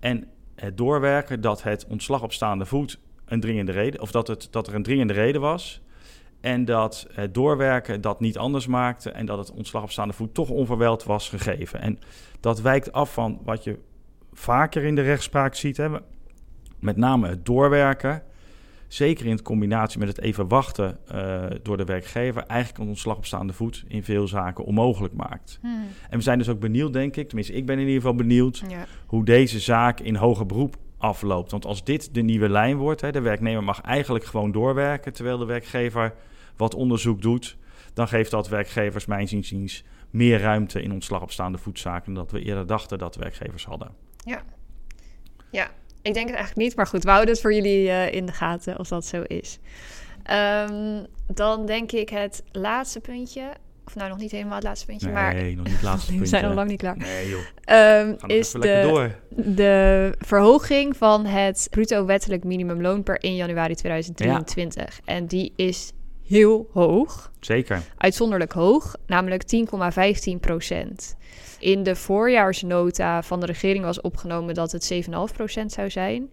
en 0.00 0.28
het 0.54 0.76
doorwerken, 0.76 1.40
dat 1.40 1.62
het 1.62 1.86
ontslag 1.86 2.22
op 2.22 2.32
staande 2.32 2.66
voet 2.66 2.98
een 3.24 3.40
dringende 3.40 3.72
reden, 3.72 4.00
of 4.00 4.10
dat, 4.10 4.28
het, 4.28 4.48
dat 4.50 4.66
er 4.66 4.74
een 4.74 4.82
dringende 4.82 5.12
reden 5.12 5.40
was. 5.40 5.80
En 6.40 6.64
dat 6.64 7.06
het 7.12 7.34
doorwerken 7.34 8.00
dat 8.00 8.20
niet 8.20 8.38
anders 8.38 8.66
maakte 8.66 9.10
en 9.10 9.26
dat 9.26 9.38
het 9.38 9.52
ontslag 9.52 9.82
op 9.82 9.90
staande 9.90 10.14
voet 10.14 10.34
toch 10.34 10.50
onverweld 10.50 11.04
was 11.04 11.28
gegeven. 11.28 11.80
En 11.80 11.98
dat 12.40 12.60
wijkt 12.60 12.92
af 12.92 13.12
van 13.12 13.40
wat 13.44 13.64
je 13.64 13.78
vaker 14.32 14.84
in 14.84 14.94
de 14.94 15.02
rechtspraak 15.02 15.54
ziet. 15.54 15.76
Hè. 15.76 15.88
Met 16.78 16.96
name 16.96 17.28
het 17.28 17.46
doorwerken 17.46 18.22
zeker 18.88 19.26
in 19.26 19.42
combinatie 19.42 19.98
met 19.98 20.08
het 20.08 20.20
even 20.20 20.48
wachten 20.48 20.98
uh, 21.14 21.44
door 21.62 21.76
de 21.76 21.84
werkgever, 21.84 22.42
eigenlijk 22.42 22.80
een 22.80 22.88
ontslag 22.88 23.16
op 23.16 23.24
staande 23.24 23.52
voet 23.52 23.84
in 23.88 24.04
veel 24.04 24.28
zaken 24.28 24.64
onmogelijk 24.64 25.14
maakt. 25.14 25.58
Hmm. 25.60 25.86
En 26.10 26.16
we 26.18 26.22
zijn 26.24 26.38
dus 26.38 26.48
ook 26.48 26.60
benieuwd, 26.60 26.92
denk 26.92 27.16
ik, 27.16 27.26
tenminste 27.26 27.54
ik 27.54 27.66
ben 27.66 27.74
in 27.78 27.86
ieder 27.86 28.00
geval 28.00 28.14
benieuwd, 28.14 28.62
Ja. 28.68 28.86
hoe 29.06 29.24
deze 29.24 29.60
zaak 29.60 30.00
in 30.00 30.14
hoger 30.14 30.46
beroep 30.46 30.76
afloopt. 30.98 31.50
Want 31.50 31.64
als 31.64 31.84
dit 31.84 32.14
de 32.14 32.22
nieuwe 32.22 32.48
lijn 32.48 32.76
wordt, 32.76 33.00
hè, 33.00 33.12
de 33.12 33.20
werknemer 33.20 33.64
mag 33.64 33.80
eigenlijk 33.80 34.24
gewoon 34.24 34.52
doorwerken 34.52 35.12
terwijl 35.12 35.38
de 35.38 35.44
werkgever 35.44 36.14
wat 36.56 36.74
onderzoek 36.74 37.22
doet, 37.22 37.56
dan 37.94 38.08
geeft 38.08 38.30
dat 38.30 38.48
werkgevers, 38.48 39.06
mijn 39.06 39.28
inziens, 39.28 39.84
meer 40.10 40.40
ruimte 40.40 40.82
in 40.82 40.92
ontslag 40.92 41.22
op 41.22 41.30
staande 41.30 41.58
voetzaken 41.58 42.14
dan 42.14 42.22
dat 42.22 42.32
we 42.32 42.42
eerder 42.42 42.66
dachten 42.66 42.98
dat 42.98 43.16
werkgevers 43.16 43.64
hadden. 43.64 43.94
Ja, 45.50 45.70
ik 46.02 46.14
denk 46.14 46.26
het 46.26 46.36
eigenlijk 46.36 46.56
niet. 46.56 46.76
Maar 46.76 46.86
goed, 46.86 47.04
we 47.04 47.10
houden 47.10 47.32
het 47.32 47.40
voor 47.40 47.54
jullie 47.54 47.90
eh, 47.90 48.14
in 48.14 48.26
de 48.26 48.32
gaten 48.32 48.76
als 48.76 48.88
dat 48.88 49.06
zo 49.06 49.22
is. 49.22 49.58
Ehm, 50.22 51.04
dan 51.26 51.66
denk 51.66 51.92
ik 51.92 52.08
het 52.08 52.42
laatste 52.52 53.00
puntje. 53.00 53.52
Of 53.88 53.94
nou, 53.94 54.08
nog 54.08 54.18
niet 54.18 54.30
helemaal 54.30 54.54
het 54.54 54.64
laatste 54.64 54.86
puntje. 54.86 55.10
maar 55.10 55.34
Nee, 55.34 55.56
nog 55.56 55.64
niet 55.64 55.74
het 55.74 55.82
laatste 55.82 56.06
we 56.12 56.16
puntje. 56.16 56.36
zijn 56.36 56.44
al 56.50 56.54
lang 56.54 56.68
niet 56.68 56.78
klaar. 56.78 56.96
Nee 56.96 57.28
joh, 57.28 57.40
Ehm, 57.64 58.14
is 58.26 58.52
door. 58.52 59.14
de 59.28 60.12
verhoging 60.18 60.96
van 60.96 61.24
het 61.26 61.66
bruto 61.70 62.04
wettelijk 62.04 62.44
minimumloon 62.44 63.02
per 63.02 63.18
1 63.20 63.34
januari 63.36 63.74
2023. 63.74 65.00
En 65.04 65.26
die 65.26 65.52
is 65.56 65.92
heel 66.26 66.68
hoog. 66.72 67.32
Zeker. 67.40 67.82
uitzonderlijk 67.96 68.52
hoog, 68.52 68.94
namelijk 69.06 69.42
10,15 70.32 70.40
procent. 70.40 71.16
In 71.58 71.82
de 71.82 71.96
voorjaarsnota 71.96 73.22
van 73.22 73.40
de 73.40 73.46
regering 73.46 73.84
was 73.84 74.00
opgenomen 74.00 74.54
dat 74.54 74.72
het 74.72 74.92
7,5 75.28 75.34
procent 75.36 75.72
zou 75.72 75.90
zijn. 75.90 76.30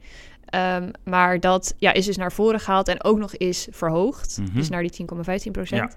Ehm, 0.55 0.89
maar 1.03 1.39
dat 1.39 1.73
ja, 1.77 1.93
is 1.93 2.05
dus 2.05 2.17
naar 2.17 2.31
voren 2.31 2.59
gehaald 2.59 2.87
en 2.87 3.03
ook 3.03 3.17
nog 3.17 3.35
is 3.35 3.67
verhoogd. 3.71 4.37
Mhm. 4.41 4.57
Dus 4.57 4.69
naar 4.69 4.81
die 4.81 4.91
10,15 4.91 5.51
procent. 5.51 5.95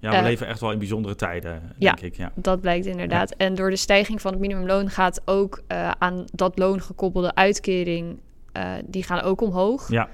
Ja, 0.00 0.10
we 0.10 0.16
Eh, 0.16 0.22
leven 0.22 0.46
echt 0.46 0.60
wel 0.60 0.72
in 0.72 0.78
bijzondere 0.78 1.14
tijden, 1.14 1.62
ja. 1.78 1.92
denk 1.94 2.12
ik. 2.12 2.16
Ja. 2.16 2.32
Dat 2.34 2.60
blijkt 2.60 2.86
inderdaad. 2.86 3.30
En 3.36 3.54
door 3.54 3.70
de 3.70 3.76
stijging 3.76 4.20
van 4.20 4.30
het 4.32 4.40
minimumloon 4.40 4.90
gaat 4.90 5.20
ook 5.24 5.62
eh, 5.66 5.90
aan 5.98 6.24
dat 6.32 6.58
loon 6.58 6.80
gekoppelde 6.80 7.34
uitkering... 7.34 8.20
eh, 8.52 8.72
die 8.84 9.02
gaan 9.02 9.20
ook 9.20 9.40
omhoog. 9.40 9.90
ja, 9.90 10.08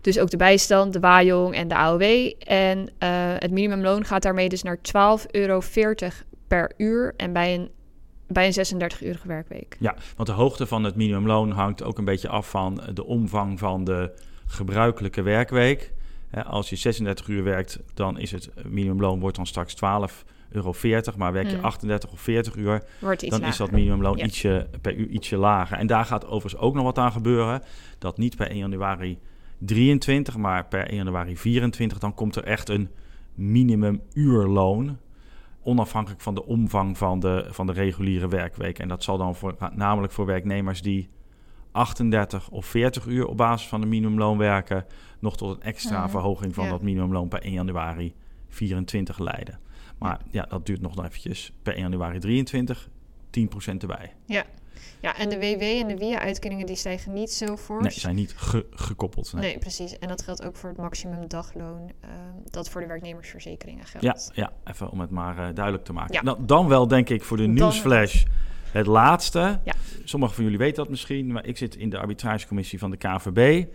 Dus 0.00 0.18
ook 0.18 0.30
de 0.30 0.36
bijstand, 0.36 0.92
de 0.92 1.00
waaijong 1.00 1.54
en 1.54 1.68
de 1.68 1.74
AOW. 1.74 2.32
En 2.38 2.88
het 3.38 3.50
minimumloon 3.50 4.04
gaat 4.04 4.22
daarmee 4.22 4.48
dus 4.48 4.62
naar 4.62 4.78
12,40 4.78 5.30
euro 5.30 5.60
per 6.48 6.72
uur. 6.76 7.14
En 7.16 7.32
bij 7.32 7.54
een, 7.54 7.70
bij 8.32 8.46
een 8.56 8.80
36-urige 8.82 9.26
werkweek. 9.26 9.76
Ja, 9.80 9.94
want 10.16 10.28
de 10.28 10.34
hoogte 10.34 10.66
van 10.66 10.84
het 10.84 10.96
minimumloon 10.96 11.50
hangt 11.50 11.82
ook 11.82 11.98
een 11.98 12.04
beetje 12.04 12.28
af 12.28 12.50
van 12.50 12.80
de 12.94 13.04
omvang 13.04 13.58
van 13.58 13.84
de 13.84 14.12
gebruikelijke 14.46 15.22
werkweek. 15.22 15.92
Als 16.46 16.70
je 16.70 16.76
36 16.76 17.28
uur 17.28 17.44
werkt, 17.44 17.78
dan 17.94 18.18
is 18.18 18.30
het 18.30 18.50
minimumloon 18.68 19.20
wordt 19.20 19.36
dan 19.36 19.46
straks 19.46 19.74
12,40 19.74 19.80
euro. 20.50 20.72
Maar 21.16 21.32
werk 21.32 21.48
je 21.48 21.54
Hmm. 21.54 21.64
38 21.64 22.10
of 22.12 22.20
40 22.20 22.56
uur, 22.56 22.82
dan 23.00 23.16
lager. 23.30 23.46
is 23.48 23.56
dat 23.56 23.70
minimumloon 23.70 24.16
Ja. 24.16 24.24
ietsje, 24.24 24.66
per 24.80 24.94
uur 24.94 25.06
ietsje 25.08 25.36
lager. 25.36 25.76
En 25.78 25.86
daar 25.86 26.04
gaat 26.04 26.24
overigens 26.26 26.56
ook 26.62 26.74
nog 26.74 26.84
wat 26.84 26.98
aan 26.98 27.12
gebeuren. 27.12 27.62
Dat 27.98 28.18
niet 28.18 28.36
per 28.36 28.50
1 28.50 28.56
januari 28.58 29.18
23, 29.58 30.36
maar 30.36 30.64
per 30.66 30.86
1 30.88 30.96
januari 30.96 31.36
24, 31.36 31.98
dan 31.98 32.14
komt 32.14 32.36
er 32.36 32.44
echt 32.44 32.68
een 32.68 32.88
minimumuurloon. 33.34 34.98
Onafhankelijk 35.62 36.20
van 36.20 36.34
de 36.34 36.46
omvang 36.46 36.98
van 36.98 37.20
de, 37.20 37.46
van 37.50 37.66
de 37.66 37.72
reguliere 37.72 38.28
werkweek. 38.28 38.78
En 38.78 38.88
dat 38.88 39.02
zal 39.02 39.18
dan 39.18 39.34
voor, 39.34 39.56
namelijk 39.72 40.12
voor 40.12 40.26
werknemers 40.26 40.82
die 40.82 41.08
38 41.70 42.48
of 42.50 42.66
40 42.66 43.06
uur 43.06 43.26
op 43.26 43.36
basis 43.36 43.68
van 43.68 43.80
de 43.80 43.86
minimumloon 43.86 44.38
werken, 44.38 44.84
nog 45.18 45.36
tot 45.36 45.56
een 45.56 45.62
extra 45.62 46.08
verhoging 46.08 46.54
van 46.54 46.64
Ja. 46.64 46.70
dat 46.70 46.82
minimumloon 46.82 47.28
per 47.28 47.42
1 47.42 47.52
januari 47.52 48.14
24 48.48 49.18
leiden. 49.18 49.60
Maar 49.98 50.20
ja, 50.30 50.46
dat 50.48 50.66
duurt 50.66 50.80
nog 50.80 51.04
eventjes 51.04 51.52
per 51.62 51.72
1 51.72 51.82
januari 51.82 52.18
23, 52.18 52.88
10% 53.30 53.76
erbij. 53.78 54.12
Ja, 54.26 54.44
en 55.00 55.28
de 55.28 55.36
WW 55.38 55.62
en 55.62 55.88
de 55.88 55.96
WIA-uitkeringen 55.96 56.66
die 56.66 56.76
stijgen 56.76 57.12
niet 57.12 57.32
zo 57.32 57.56
fors. 57.56 57.82
Nee, 57.82 57.92
zijn 57.92 58.14
niet 58.14 58.32
ge- 58.36 58.66
gekoppeld. 58.70 59.32
Nee. 59.32 59.42
Nee, 59.42 59.58
precies. 59.58 59.98
En 59.98 60.08
dat 60.08 60.22
geldt 60.22 60.44
ook 60.44 60.56
voor 60.56 60.68
het 60.68 60.78
maximum 60.78 61.28
dagloon 61.28 61.90
eh, 62.00 62.08
dat 62.50 62.68
voor 62.68 62.80
de 62.80 62.86
werknemersverzekeringen 62.86 63.84
geldt. 63.84 64.30
Ja, 64.34 64.42
ja, 64.42 64.52
even 64.72 64.90
om 64.90 65.00
het 65.00 65.10
maar 65.10 65.38
eh, 65.48 65.54
duidelijk 65.54 65.84
te 65.84 65.92
maken. 65.92 66.14
Ja. 66.14 66.20
Dan, 66.20 66.46
dan 66.46 66.68
wel 66.68 66.88
denk 66.88 67.08
ik 67.08 67.22
voor 67.22 67.36
de 67.36 67.42
Dan- 67.42 67.52
nieuwsflash 67.52 68.24
het 68.70 68.86
laatste. 68.86 69.60
Ja. 69.64 69.74
Sommigen 70.04 70.34
van 70.34 70.44
jullie 70.44 70.58
weten 70.58 70.76
dat 70.76 70.88
misschien, 70.88 71.32
maar 71.32 71.46
ik 71.46 71.56
zit 71.56 71.76
in 71.76 71.90
de 71.90 71.98
arbitragecommissie 71.98 72.78
van 72.78 72.90
de 72.90 72.96
KVB. 72.96 73.66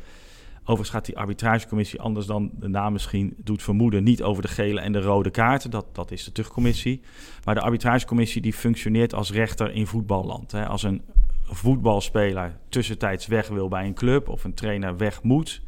Overigens 0.70 0.90
gaat 0.90 1.06
die 1.06 1.18
arbitragecommissie 1.18 2.02
anders 2.02 2.26
dan 2.26 2.52
de 2.54 2.68
naam 2.68 2.92
misschien 2.92 3.34
doet 3.38 3.64
vermoeden, 3.64 4.04
niet 4.04 4.24
over 4.24 4.42
de 4.42 4.48
gele 4.48 4.80
en 4.80 4.92
de 4.92 5.02
rode 5.02 5.30
kaarten. 5.30 5.72
Dat, 5.72 5.86
dat 5.92 6.12
is 6.12 6.24
de 6.24 6.32
terugcommissie. 6.32 7.02
Maar 7.44 7.56
de 7.56 7.62
arbitragecommissie 7.62 8.42
die 8.42 8.54
functioneert 8.54 9.14
als 9.14 9.32
rechter 9.32 9.72
in 9.72 9.88
voetballand. 9.88 10.52
Hè. 10.52 10.68
Als 10.68 10.84
een 10.84 11.02
voetbalspeler 11.44 12.58
tussentijds 12.70 13.28
weg 13.28 13.48
wil 13.48 13.68
bij 13.68 13.86
een 13.86 13.94
club 13.94 14.30
of 14.30 14.44
een 14.44 14.54
trainer 14.54 14.98
weg 14.98 15.24
moet, 15.24 15.62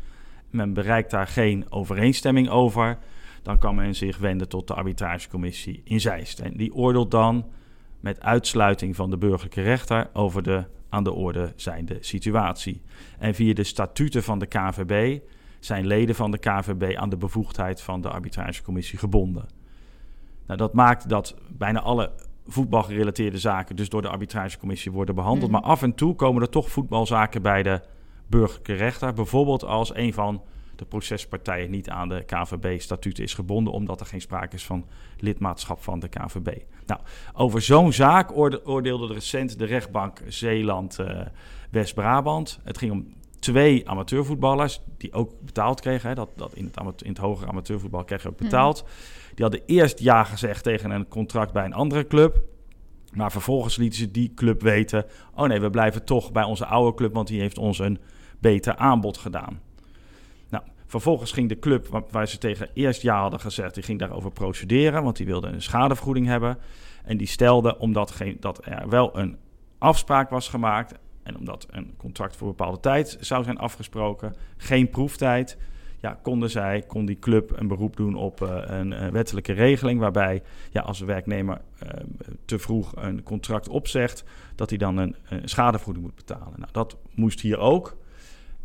men 0.49 0.73
bereikt 0.73 1.11
daar 1.11 1.27
geen 1.27 1.65
overeenstemming 1.69 2.49
over, 2.49 2.97
dan 3.41 3.57
kan 3.57 3.75
men 3.75 3.95
zich 3.95 4.17
wenden 4.17 4.49
tot 4.49 4.67
de 4.67 4.73
arbitragecommissie 4.73 5.81
in 5.83 6.01
Zeist. 6.01 6.39
En 6.39 6.57
die 6.57 6.73
oordeelt 6.73 7.11
dan 7.11 7.45
met 7.99 8.21
uitsluiting 8.21 8.95
van 8.95 9.09
de 9.09 9.17
burgerlijke 9.17 9.61
rechter 9.61 10.09
over 10.13 10.43
de 10.43 10.63
aan 10.89 11.03
de 11.03 11.13
orde 11.13 11.53
zijnde 11.55 11.97
situatie. 11.99 12.81
En 13.19 13.35
via 13.35 13.53
de 13.53 13.63
statuten 13.63 14.23
van 14.23 14.39
de 14.39 14.45
KVB 14.45 15.19
zijn 15.59 15.87
leden 15.87 16.15
van 16.15 16.31
de 16.31 16.37
KVB 16.37 16.95
aan 16.95 17.09
de 17.09 17.17
bevoegdheid 17.17 17.81
van 17.81 18.01
de 18.01 18.09
arbitragecommissie 18.09 18.99
gebonden. 18.99 19.45
Nou, 20.45 20.59
dat 20.59 20.73
maakt 20.73 21.09
dat 21.09 21.35
bijna 21.57 21.81
alle 21.81 22.11
voetbalgerelateerde 22.47 23.37
zaken 23.37 23.75
dus 23.75 23.89
door 23.89 24.01
de 24.01 24.09
arbitragecommissie 24.09 24.91
worden 24.91 25.15
behandeld. 25.15 25.51
Mhm. 25.51 25.61
Maar 25.61 25.69
af 25.69 25.81
en 25.81 25.95
toe 25.95 26.15
komen 26.15 26.41
er 26.41 26.49
toch 26.49 26.69
voetbalzaken 26.69 27.41
bij 27.41 27.63
de 27.63 27.81
burgerlijke 28.27 28.73
rechter. 28.73 29.13
Bijvoorbeeld 29.13 29.63
als 29.63 29.95
een 29.95 30.13
van 30.13 30.41
de 30.79 30.85
procespartijen 30.85 31.69
niet 31.69 31.89
aan 31.89 32.09
de 32.09 32.23
KVB-statuten 32.23 33.23
is 33.23 33.33
gebonden, 33.33 33.73
omdat 33.73 33.99
er 33.99 34.05
geen 34.05 34.21
sprake 34.21 34.55
is 34.55 34.65
van 34.65 34.85
lidmaatschap 35.17 35.83
van 35.83 35.99
de 35.99 36.07
KVB. 36.07 36.57
Nou, 36.85 36.99
over 37.33 37.61
zo'n 37.61 37.93
zaak 37.93 38.37
oorde- 38.37 38.65
oordeelde 38.65 39.13
recent 39.13 39.59
de 39.59 39.65
rechtbank 39.65 40.21
Zeeland-West-Brabant. 40.27 42.59
het 42.63 42.77
ging 42.77 42.91
om 42.91 43.17
twee 43.39 43.89
amateurvoetballers 43.89 44.81
die 44.97 45.13
ook 45.13 45.31
betaald 45.41 45.81
kregen. 45.81 46.09
Hè, 46.09 46.15
dat, 46.15 46.29
dat 46.35 46.53
in, 46.53 46.65
het 46.65 46.77
amateur, 46.77 47.07
in 47.07 47.13
het 47.13 47.21
hogere 47.21 47.49
amateurvoetbal 47.49 48.03
kreeg 48.03 48.21
je 48.21 48.29
ook 48.29 48.37
betaald. 48.37 48.85
Die 49.35 49.43
hadden 49.43 49.61
eerst 49.65 49.99
ja 49.99 50.23
gezegd 50.23 50.63
tegen 50.63 50.91
een 50.91 51.07
contract 51.07 51.53
bij 51.53 51.65
een 51.65 51.73
andere 51.73 52.07
club. 52.07 52.43
Maar 53.13 53.31
vervolgens 53.31 53.75
lieten 53.75 53.99
ze 53.99 54.11
die 54.11 54.31
club 54.35 54.61
weten: 54.61 55.05
oh 55.35 55.47
nee, 55.47 55.59
we 55.59 55.69
blijven 55.69 56.05
toch 56.05 56.31
bij 56.31 56.43
onze 56.43 56.65
oude 56.65 56.97
club, 56.97 57.13
want 57.13 57.27
die 57.27 57.39
heeft 57.39 57.57
ons 57.57 57.79
een 57.79 57.99
beter 58.39 58.75
aanbod 58.75 59.17
gedaan. 59.17 59.59
Vervolgens 60.89 61.31
ging 61.31 61.49
de 61.49 61.59
club 61.59 61.87
waar, 61.87 62.03
waar 62.11 62.27
ze 62.27 62.37
tegen 62.37 62.69
eerst 62.73 63.01
ja 63.01 63.21
hadden 63.21 63.39
gezegd, 63.39 63.73
die 63.73 63.83
ging 63.83 63.99
daarover 63.99 64.31
procederen, 64.31 65.03
want 65.03 65.17
die 65.17 65.25
wilde 65.25 65.47
een 65.47 65.61
schadevergoeding 65.61 66.27
hebben. 66.27 66.57
En 67.03 67.17
die 67.17 67.27
stelde, 67.27 67.77
omdat 67.77 68.11
geen, 68.11 68.37
dat 68.39 68.65
er 68.65 68.89
wel 68.89 69.17
een 69.17 69.37
afspraak 69.77 70.29
was 70.29 70.47
gemaakt 70.47 70.93
en 71.23 71.37
omdat 71.37 71.67
een 71.69 71.93
contract 71.97 72.35
voor 72.35 72.47
bepaalde 72.47 72.79
tijd 72.79 73.17
zou 73.19 73.43
zijn 73.43 73.57
afgesproken, 73.57 74.35
geen 74.57 74.89
proeftijd, 74.89 75.57
ja, 75.99 76.19
konden 76.21 76.49
zij, 76.49 76.83
kon 76.87 77.05
die 77.05 77.19
club 77.19 77.51
een 77.59 77.67
beroep 77.67 77.95
doen 77.95 78.15
op 78.15 78.41
eh, 78.41 78.61
een 78.65 78.93
eh, 78.93 79.07
wettelijke 79.07 79.53
regeling, 79.53 79.99
waarbij 79.99 80.43
ja, 80.71 80.81
als 80.81 80.99
een 80.99 81.07
werknemer 81.07 81.61
eh, 81.79 81.89
te 82.45 82.59
vroeg 82.59 82.95
een 82.95 83.23
contract 83.23 83.67
opzegt, 83.67 84.23
dat 84.55 84.69
hij 84.69 84.77
dan 84.77 84.97
een, 84.97 85.15
een 85.29 85.49
schadevergoeding 85.49 86.05
moet 86.05 86.15
betalen. 86.15 86.59
Nou, 86.59 86.71
dat 86.71 86.97
moest 87.13 87.41
hier 87.41 87.57
ook. 87.57 87.97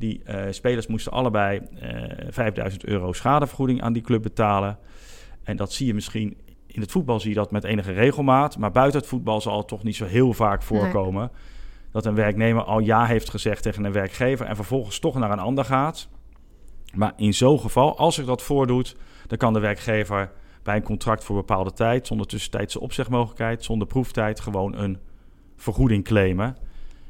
Die 0.05 0.23
eh, 0.25 0.45
spelers 0.51 0.87
moesten 0.87 1.13
allebei 1.13 1.61
eh 1.81 2.27
5000 2.29 2.85
euro 2.85 3.13
schadevergoeding 3.13 3.83
aan 3.83 3.93
die 3.93 4.03
club 4.03 4.23
betalen. 4.23 4.79
En 5.43 5.57
dat 5.57 5.73
zie 5.73 5.87
je 5.87 5.95
misschien 5.95 6.37
in 6.67 6.81
het 6.81 6.91
voetbal 6.91 7.21
zie 7.21 7.29
je 7.29 7.35
dat 7.35 7.51
met 7.51 7.65
enige 7.65 7.93
regelmaat, 7.93 8.59
maar 8.59 8.71
buiten 8.71 9.01
het 9.01 9.09
voetbal 9.09 9.41
zal 9.41 9.59
het 9.59 9.69
toch 9.69 9.83
niet 9.83 9.97
zo 9.97 10.05
heel 10.05 10.33
vaak 10.33 10.63
voorkomen 10.63 11.31
dat 11.91 12.07
een 12.07 12.15
werknemer 12.15 12.63
al 12.63 12.79
ja 12.79 13.07
heeft 13.07 13.31
gezegd 13.31 13.63
tegen 13.63 13.85
een 13.85 13.93
werkgever 13.93 14.47
en 14.47 14.57
vervolgens 14.57 14.99
toch 14.99 15.15
naar 15.15 15.31
een 15.31 15.39
ander 15.39 15.65
gaat. 15.65 16.09
Maar 16.95 17.13
in 17.17 17.35
zo'n 17.35 17.61
geval, 17.61 17.99
als 17.99 18.15
zich 18.15 18.25
dat 18.25 18.43
voordoet, 18.43 18.97
dan 19.27 19.39
kan 19.39 19.53
de 19.53 19.61
werkgever 19.61 20.33
bij 20.63 20.77
een 20.77 20.83
contract 20.83 21.25
voor 21.25 21.37
bepaalde 21.37 21.73
tijd, 21.73 22.07
zonder 22.07 22.27
tussentijdse 22.27 22.81
opzegmogelijkheid, 22.81 23.65
zonder 23.65 23.87
proeftijd, 23.87 24.41
gewoon 24.41 24.77
een 24.77 24.99
vergoeding 25.57 26.05
claimen. 26.05 26.57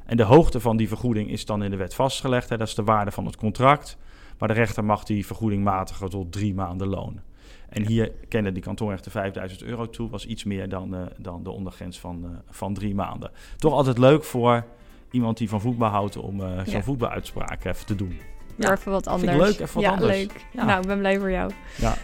En 0.05 0.17
de 0.17 0.23
hoogte 0.23 0.61
van 0.61 0.77
die 0.77 0.89
vergoeding 0.89 1.31
is 1.31 1.45
dan 1.47 1.63
in 1.63 1.71
de 1.71 1.77
wet 1.77 1.95
vastgelegd. 1.95 2.49
Hè, 2.49 2.57
dat 2.57 2.69
is 2.69 2.75
de 2.75 2.85
waarde 2.85 3.11
van 3.11 3.27
het 3.27 3.37
contract. 3.37 3.97
Maar 4.39 4.49
de 4.49 4.55
rechter 4.55 4.85
mag 4.85 5.05
die 5.05 5.27
vergoeding 5.27 5.65
matigen 5.65 6.11
tot 6.11 6.33
drie 6.33 6.55
maanden 6.55 6.87
loon. 6.89 7.21
En 7.69 7.87
hier 7.87 8.13
kende 8.29 8.53
die 8.53 8.63
kantonrechter 8.63 9.11
5000 9.11 9.63
euro 9.63 9.91
toe. 9.91 10.11
Was 10.11 10.27
iets 10.27 10.45
meer 10.45 10.69
dan, 10.69 10.95
eh, 10.95 11.01
dan 11.19 11.43
de 11.43 11.51
ondergrens 11.51 11.99
van, 12.01 12.25
eh, 12.25 12.31
van 12.51 12.75
drie 12.75 12.95
maanden. 12.95 13.31
Toch 13.57 13.73
altijd 13.73 13.99
leuk 13.99 14.25
voor 14.25 14.65
iemand 15.11 15.39
die 15.39 15.49
van 15.49 15.61
voetbal 15.61 15.89
houdt 15.91 16.17
om 16.17 16.41
eh, 16.41 16.47
zo'n 16.65 16.75
Ja. 16.75 16.83
voetbaluitspraak 16.83 17.65
even 17.65 17.87
te 17.87 17.95
doen. 17.95 18.21
Ja, 18.57 18.73
even 18.73 18.93
wat 18.93 19.05
vind 19.09 19.23
ik 19.23 19.29
anders. 19.29 19.49
leuk, 19.51 19.61
even 19.61 19.75
wat 19.75 19.83
ja, 19.83 19.91
anders. 19.91 20.17
leuk. 20.17 20.47
Ja. 20.53 20.65
Nou, 20.65 20.81
ik 20.81 20.87
ben 20.87 20.99
blij 20.99 21.19
voor 21.19 21.31
jou. 21.31 21.51
Ja. 21.77 21.95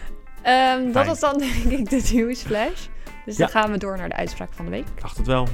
Ehm, 0.41 0.91
dat 0.91 1.05
was 1.05 1.19
dan 1.19 1.37
denk 1.63 1.63
ik 1.79 1.89
de 1.89 2.09
nieuwsflash. 2.13 2.87
Dus 3.25 3.37
dan 3.37 3.49
gaan 3.49 3.71
we 3.71 3.77
door 3.77 3.97
naar 3.97 4.09
de 4.09 4.15
uitspraak 4.15 4.53
van 4.53 4.65
de 4.65 4.71
week. 4.71 4.87
Ik 4.87 5.01
dacht 5.01 5.17
het 5.17 5.27
wel. 5.27 5.47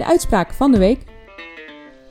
De 0.00 0.06
uitspraak 0.06 0.52
van 0.52 0.72
de 0.72 0.78
week. 0.78 1.00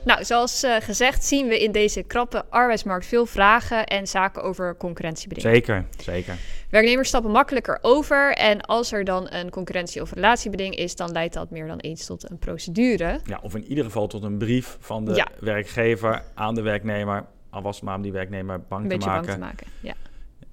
Nou, 0.04 0.24
zoals 0.24 0.62
eh, 0.62 0.76
gezegd 0.80 1.24
zien 1.24 1.48
we 1.48 1.62
in 1.62 1.72
deze 1.72 2.02
krappe 2.02 2.44
arbeidsmarkt 2.48 3.06
veel 3.06 3.26
vragen 3.26 3.86
en 3.86 4.06
zaken 4.06 4.42
over 4.42 4.76
concurrentiebeding. 4.76 5.54
Zeker, 5.54 5.84
zeker. 5.98 6.36
Werknemers 6.70 7.08
stappen 7.08 7.30
makkelijker 7.30 7.78
over 7.82 8.32
en 8.32 8.60
als 8.60 8.92
er 8.92 9.04
dan 9.04 9.26
een 9.32 9.50
concurrentie- 9.50 10.00
of 10.00 10.12
relatiebeding 10.12 10.74
is, 10.74 10.96
dan 10.96 11.12
leidt 11.12 11.34
dat 11.34 11.50
meer 11.50 11.66
dan 11.66 11.78
eens 11.78 12.06
tot 12.06 12.30
een 12.30 12.38
procedure. 12.38 13.20
Ja, 13.24 13.38
of 13.42 13.54
in 13.54 13.64
ieder 13.64 13.84
geval 13.84 14.06
tot 14.06 14.22
een 14.22 14.38
brief 14.38 14.76
van 14.80 15.04
de 15.04 15.14
Ja. 15.14 15.26
werkgever 15.40 16.22
aan 16.34 16.54
de 16.54 16.62
werknemer. 16.62 17.24
Al 17.50 17.62
was 17.62 17.76
het 17.76 17.84
maar 17.84 17.96
om 17.96 18.02
die 18.02 18.12
werknemer 18.12 18.60
bang 18.68 18.82
Een 18.82 18.88
te 18.88 18.94
beetje 18.94 19.10
maken. 19.10 19.26
bang 19.26 19.38
te 19.38 19.44
maken. 19.44 19.66
Ja. 19.80 19.94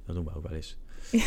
Dat 0.06 0.15
doen 0.15 0.25
we 0.25 0.32
ook 0.36 0.44
wel 0.48 0.56
eens. 0.56 0.77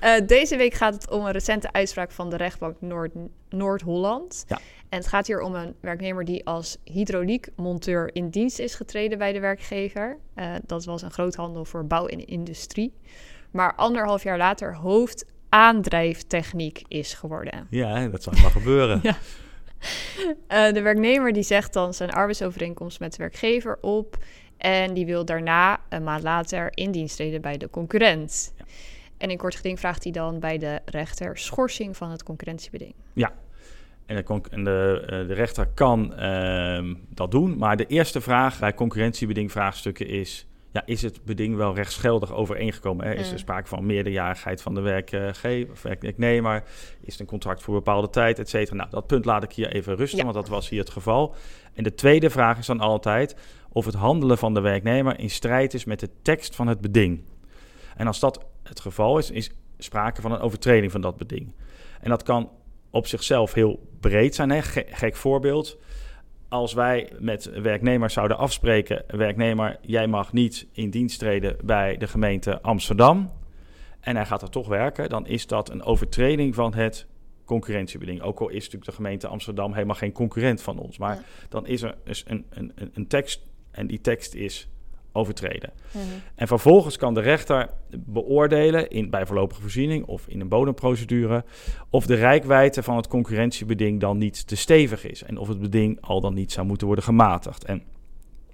Eh, 0.00 0.26
deze 0.26 0.56
week 0.56 0.74
gaat 0.74 0.94
het 0.94 1.10
om 1.10 1.24
een 1.24 1.32
recente 1.32 1.72
uitspraak 1.72 2.10
van 2.10 2.30
de 2.30 2.36
rechtbank 2.36 2.76
Noord- 2.80 3.14
Noord-Holland. 3.48 4.44
Ja. 4.48 4.58
En 4.88 4.98
het 4.98 5.06
gaat 5.06 5.26
hier 5.26 5.40
om 5.40 5.54
een 5.54 5.74
werknemer 5.80 6.24
die 6.24 6.46
als 6.46 6.76
hydrauliekmonteur 6.84 8.14
in 8.14 8.28
dienst 8.28 8.58
is 8.58 8.74
getreden 8.74 9.18
bij 9.18 9.32
de 9.32 9.40
werkgever. 9.40 10.18
Eh, 10.34 10.54
dat 10.66 10.84
was 10.84 11.02
een 11.02 11.10
groothandel 11.10 11.64
voor 11.64 11.86
bouw 11.86 12.06
en 12.06 12.26
industrie. 12.26 12.92
Maar 13.50 13.74
anderhalf 13.74 14.22
jaar 14.22 14.38
later 14.38 14.74
hoofd 14.76 15.24
aandrijftechniek 15.48 16.82
is 16.88 17.14
geworden. 17.14 17.66
Ja, 17.70 18.08
dat 18.08 18.22
zal 18.22 18.32
wel 18.40 18.50
gebeuren. 18.50 19.00
Ja. 19.06 19.16
Eh, 20.46 20.72
de 20.72 20.82
werknemer 20.82 21.32
die 21.32 21.42
zegt 21.42 21.72
dan 21.72 21.94
zijn 21.94 22.10
arbeidsovereenkomst 22.10 23.00
met 23.00 23.12
de 23.12 23.18
werkgever 23.18 23.78
op. 23.80 24.16
En 24.66 24.94
die 24.94 25.06
wil 25.06 25.24
daarna, 25.24 25.80
een 25.88 26.04
maand 26.04 26.22
later, 26.22 26.70
in 26.74 26.90
dienst 26.90 27.16
treden 27.16 27.40
bij 27.40 27.56
de 27.56 27.70
concurrent. 27.70 28.54
Ja. 28.56 28.64
En 29.18 29.30
in 29.30 29.36
kort 29.36 29.54
geding 29.54 29.78
vraagt 29.78 30.02
hij 30.02 30.12
dan 30.12 30.40
bij 30.40 30.58
de 30.58 30.80
rechter 30.84 31.38
schorsing 31.38 31.96
van 31.96 32.10
het 32.10 32.22
concurrentiebeding. 32.22 32.94
En, 34.06 34.16
de, 34.16 34.40
en 34.50 34.64
de, 34.64 35.02
eh, 35.06 35.08
de 35.08 35.34
rechter 35.34 35.66
kan 35.74 36.14
ehm, 36.14 36.94
dat 37.08 37.30
doen. 37.30 37.58
Maar 37.58 37.76
de 37.76 37.86
eerste 37.86 38.20
vraag 38.20 38.58
bij 38.58 38.74
concurrentiebeding 38.74 39.52
vraagstukken 39.52 40.06
is... 40.06 40.46
Ja, 40.76 40.82
is 40.86 41.02
het 41.02 41.24
beding 41.24 41.56
wel 41.56 41.74
rechtsgeldig 41.74 42.32
overeengekomen? 42.32 43.06
Hè? 43.06 43.14
Is 43.14 43.26
er 43.26 43.32
Mm. 43.32 43.38
sprake 43.38 43.68
van 43.68 43.86
meerderjarigheid 43.86 44.62
van 44.62 44.74
de 44.74 44.80
werkgever 44.80 45.72
of 45.72 45.82
werknemer? 45.82 46.62
Is 47.00 47.12
het 47.12 47.20
een 47.20 47.26
contract 47.26 47.62
voor 47.62 47.74
bepaalde 47.74 48.10
tijd, 48.10 48.38
et 48.38 48.48
cetera? 48.48 48.76
Nou, 48.76 48.90
dat 48.90 49.06
punt 49.06 49.24
laat 49.24 49.42
ik 49.42 49.52
hier 49.52 49.72
even 49.72 49.96
rusten, 49.96 50.18
Ja. 50.18 50.24
want 50.24 50.36
dat 50.36 50.48
was 50.48 50.68
hier 50.68 50.80
het 50.80 50.90
geval. 50.90 51.34
En 51.74 51.82
de 51.84 51.94
tweede 51.94 52.30
vraag 52.30 52.58
is 52.58 52.66
dan 52.66 52.80
altijd 52.80 53.36
of 53.68 53.84
het 53.84 53.94
handelen 53.94 54.38
van 54.38 54.54
de 54.54 54.60
werknemer 54.60 55.18
in 55.18 55.30
strijd 55.30 55.74
is 55.74 55.84
met 55.84 56.00
de 56.00 56.10
tekst 56.22 56.54
van 56.54 56.66
het 56.66 56.80
beding. 56.80 57.22
En 57.96 58.06
als 58.06 58.20
dat 58.20 58.44
het 58.62 58.80
geval 58.80 59.18
is, 59.18 59.30
is 59.30 59.50
sprake 59.78 60.20
van 60.20 60.32
een 60.32 60.40
overtreding 60.40 60.92
van 60.92 61.00
dat 61.00 61.16
beding. 61.16 61.52
En 62.00 62.10
dat 62.10 62.22
kan 62.22 62.50
op 62.90 63.06
zichzelf 63.06 63.52
heel 63.52 63.88
breed 64.00 64.34
zijn. 64.34 64.50
Hè? 64.50 64.62
Ge- 64.62 64.86
gek 64.90 65.16
voorbeeld. 65.16 65.78
Als 66.48 66.72
wij 66.72 67.12
met 67.18 67.44
werknemers 67.60 68.12
zouden 68.14 68.38
afspreken: 68.38 69.04
werknemer, 69.06 69.78
jij 69.80 70.06
mag 70.06 70.32
niet 70.32 70.66
in 70.72 70.90
dienst 70.90 71.18
treden 71.18 71.56
bij 71.64 71.96
de 71.96 72.06
gemeente 72.06 72.60
Amsterdam. 72.62 73.32
En 74.00 74.16
hij 74.16 74.26
gaat 74.26 74.42
er 74.42 74.50
toch 74.50 74.68
werken, 74.68 75.08
dan 75.08 75.26
is 75.26 75.46
dat 75.46 75.70
een 75.70 75.82
overtreding 75.82 76.54
van 76.54 76.74
het 76.74 77.06
concurrentiebeding. 77.44 78.22
Ook 78.22 78.40
al 78.40 78.48
is 78.48 78.56
natuurlijk 78.56 78.84
de 78.84 78.92
gemeente 78.92 79.26
Amsterdam 79.26 79.72
helemaal 79.72 79.94
geen 79.96 80.12
concurrent 80.12 80.62
van 80.62 80.78
ons. 80.78 80.98
Maar 80.98 81.14
Ja. 81.14 81.22
dan 81.48 81.66
is 81.66 81.82
er 81.82 81.94
dus 82.04 82.24
een, 82.26 82.46
een, 82.50 82.72
een- 82.74 82.90
een 82.94 83.06
tekst 83.06 83.46
en 83.70 83.86
die 83.86 84.00
tekst 84.00 84.34
is 84.34 84.68
overtreden. 85.16 85.72
En 86.34 86.46
vervolgens 86.46 86.96
kan 86.96 87.14
de 87.14 87.20
rechter 87.20 87.68
beoordelen, 87.90 88.88
in, 88.88 89.10
bij 89.10 89.26
voorlopige 89.26 89.60
voorziening 89.60 90.06
of 90.06 90.28
in 90.28 90.40
een 90.40 90.48
bodemprocedure, 90.48 91.44
of 91.90 92.06
de 92.06 92.14
rijkwijde 92.14 92.82
van 92.82 92.96
het 92.96 93.08
concurrentiebeding 93.08 94.00
dan 94.00 94.18
niet 94.18 94.46
te 94.46 94.56
stevig 94.56 95.06
is. 95.06 95.22
En 95.22 95.38
of 95.38 95.48
het 95.48 95.60
beding 95.60 96.00
al 96.00 96.20
dan 96.20 96.34
niet 96.34 96.52
zou 96.52 96.66
moeten 96.66 96.86
worden 96.86 97.04
gematigd. 97.04 97.64
En 97.64 97.82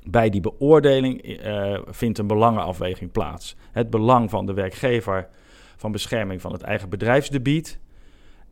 bij 0.04 0.30
die 0.30 0.40
beoordeling 0.40 1.22
eh, 1.22 1.78
vindt 1.86 2.18
een 2.18 2.26
belangenafweging 2.26 3.12
plaats. 3.12 3.56
Het 3.72 3.90
belang 3.90 4.30
van 4.30 4.46
de 4.46 4.54
werkgever 4.54 5.28
van 5.76 5.92
bescherming 5.92 6.40
van 6.40 6.52
het 6.52 6.62
eigen 6.62 6.88
bedrijfsdebiet 6.88 7.78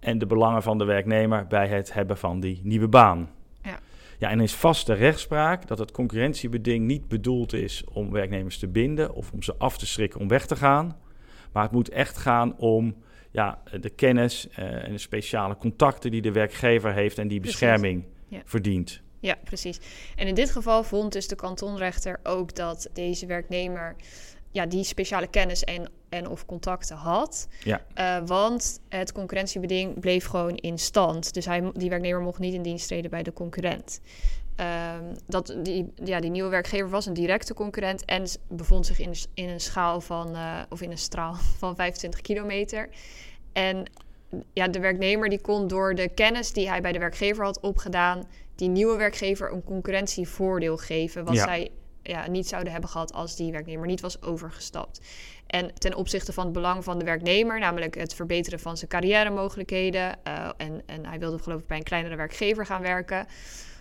en 0.00 0.18
de 0.18 0.26
belangen 0.26 0.62
van 0.62 0.78
de 0.78 0.84
werknemer 0.84 1.46
bij 1.46 1.68
het 1.68 1.92
hebben 1.92 2.16
van 2.18 2.40
die 2.40 2.60
nieuwe 2.62 2.88
baan. 2.88 3.28
Ja. 4.20 4.30
En 4.30 4.40
is 4.40 4.54
vaste 4.54 4.92
rechtspraak 4.92 5.66
dat 5.66 5.78
het 5.78 5.90
concurrentiebeding 5.90 6.86
niet 6.86 7.08
bedoeld 7.08 7.52
is 7.52 7.84
om 7.92 8.10
werknemers 8.10 8.58
te 8.58 8.68
binden 8.68 9.14
of 9.14 9.32
om 9.32 9.42
ze 9.42 9.54
af 9.58 9.78
te 9.78 9.86
schrikken 9.86 10.20
om 10.20 10.28
weg 10.28 10.46
te 10.46 10.56
gaan. 10.56 10.96
Maar 11.52 11.62
het 11.62 11.72
moet 11.72 11.88
echt 11.88 12.16
gaan 12.16 12.56
om 12.58 12.94
ja, 13.30 13.62
de 13.80 13.90
kennis 13.90 14.48
eh, 14.48 14.84
en 14.84 14.92
de 14.92 14.98
speciale 14.98 15.56
contacten 15.56 16.10
die 16.10 16.22
de 16.22 16.32
werkgever 16.32 16.92
heeft 16.92 17.18
en 17.18 17.28
die 17.28 17.40
Precies. 17.40 17.58
bescherming 17.58 18.04
Ja. 18.28 18.42
verdient. 18.44 19.02
Ja, 19.20 19.36
precies. 19.44 19.80
En 20.16 20.26
in 20.26 20.34
dit 20.34 20.50
geval 20.50 20.82
vond 20.82 21.12
dus 21.12 21.28
de 21.28 21.36
kantonrechter 21.36 22.20
ook 22.22 22.54
dat 22.54 22.88
deze 22.92 23.26
werknemer 23.26 23.96
ja, 24.50 24.66
die 24.66 24.84
speciale 24.84 25.26
kennis 25.26 25.64
en, 25.64 25.90
en 26.08 26.28
of 26.28 26.46
contacten 26.46 26.96
had. 26.96 27.48
Ja. 27.64 27.84
Eh, 27.94 28.18
want 28.26 28.80
het 28.88 29.12
concurrentiebeding 29.12 30.00
bleef 30.00 30.26
gewoon 30.26 30.54
in 30.54 30.78
stand. 30.78 31.34
Dus 31.34 31.44
hij, 31.44 31.70
die 31.72 31.88
werknemer 31.90 32.20
mocht 32.20 32.38
niet 32.38 32.54
in 32.54 32.62
dienst 32.62 32.86
treden 32.86 33.10
bij 33.10 33.22
de 33.22 33.32
concurrent. 33.32 34.00
Ehm, 34.56 35.04
dat 35.26 35.56
die, 35.62 35.92
ja, 36.04 36.20
die 36.20 36.30
nieuwe 36.30 36.48
werkgever 36.48 36.90
was 36.90 37.06
een 37.06 37.14
directe 37.14 37.54
concurrent 37.54 38.04
en 38.04 38.24
bevond 38.48 38.86
zich 38.86 38.98
in, 38.98 39.14
in 39.34 39.48
een 39.48 39.60
schaal 39.60 40.00
van, 40.00 40.34
eh, 40.34 40.60
of 40.68 40.80
in 40.80 40.90
een 40.90 40.98
straal 40.98 41.34
van 41.58 41.76
25 41.76 42.20
kilometer. 42.20 42.88
En 43.52 43.90
ja, 44.52 44.68
de 44.68 44.80
werknemer 44.80 45.28
die 45.28 45.40
kon 45.40 45.68
door 45.68 45.94
de 45.94 46.08
kennis 46.08 46.52
die 46.52 46.68
hij 46.68 46.80
bij 46.80 46.92
de 46.92 46.98
werkgever 46.98 47.44
had 47.44 47.60
opgedaan, 47.60 48.26
die 48.54 48.68
nieuwe 48.68 48.96
werkgever 48.96 49.52
een 49.52 49.64
concurrentievoordeel 49.64 50.76
geven. 50.76 51.24
Wat 51.24 51.34
Ja. 51.34 51.44
zij 51.44 51.70
ja, 52.02 52.28
niet 52.28 52.48
zouden 52.48 52.72
hebben 52.72 52.90
gehad 52.90 53.12
als 53.12 53.36
die 53.36 53.52
werknemer 53.52 53.86
niet 53.86 54.00
was 54.00 54.22
overgestapt. 54.22 55.00
En 55.46 55.74
ten 55.74 55.94
opzichte 55.94 56.32
van 56.32 56.44
het 56.44 56.52
belang 56.52 56.84
van 56.84 56.98
de 56.98 57.04
werknemer, 57.04 57.58
namelijk 57.58 57.94
het 57.94 58.14
verbeteren 58.14 58.60
van 58.60 58.76
zijn 58.76 58.90
carrière-mogelijkheden. 58.90 60.24
eh, 60.24 60.50
en, 60.56 60.82
en 60.86 61.06
hij 61.06 61.18
wilde 61.18 61.38
geloof 61.38 61.60
ik 61.60 61.66
bij 61.66 61.76
een 61.76 61.82
kleinere 61.82 62.16
werkgever 62.16 62.66
gaan 62.66 62.82
werken. 62.82 63.26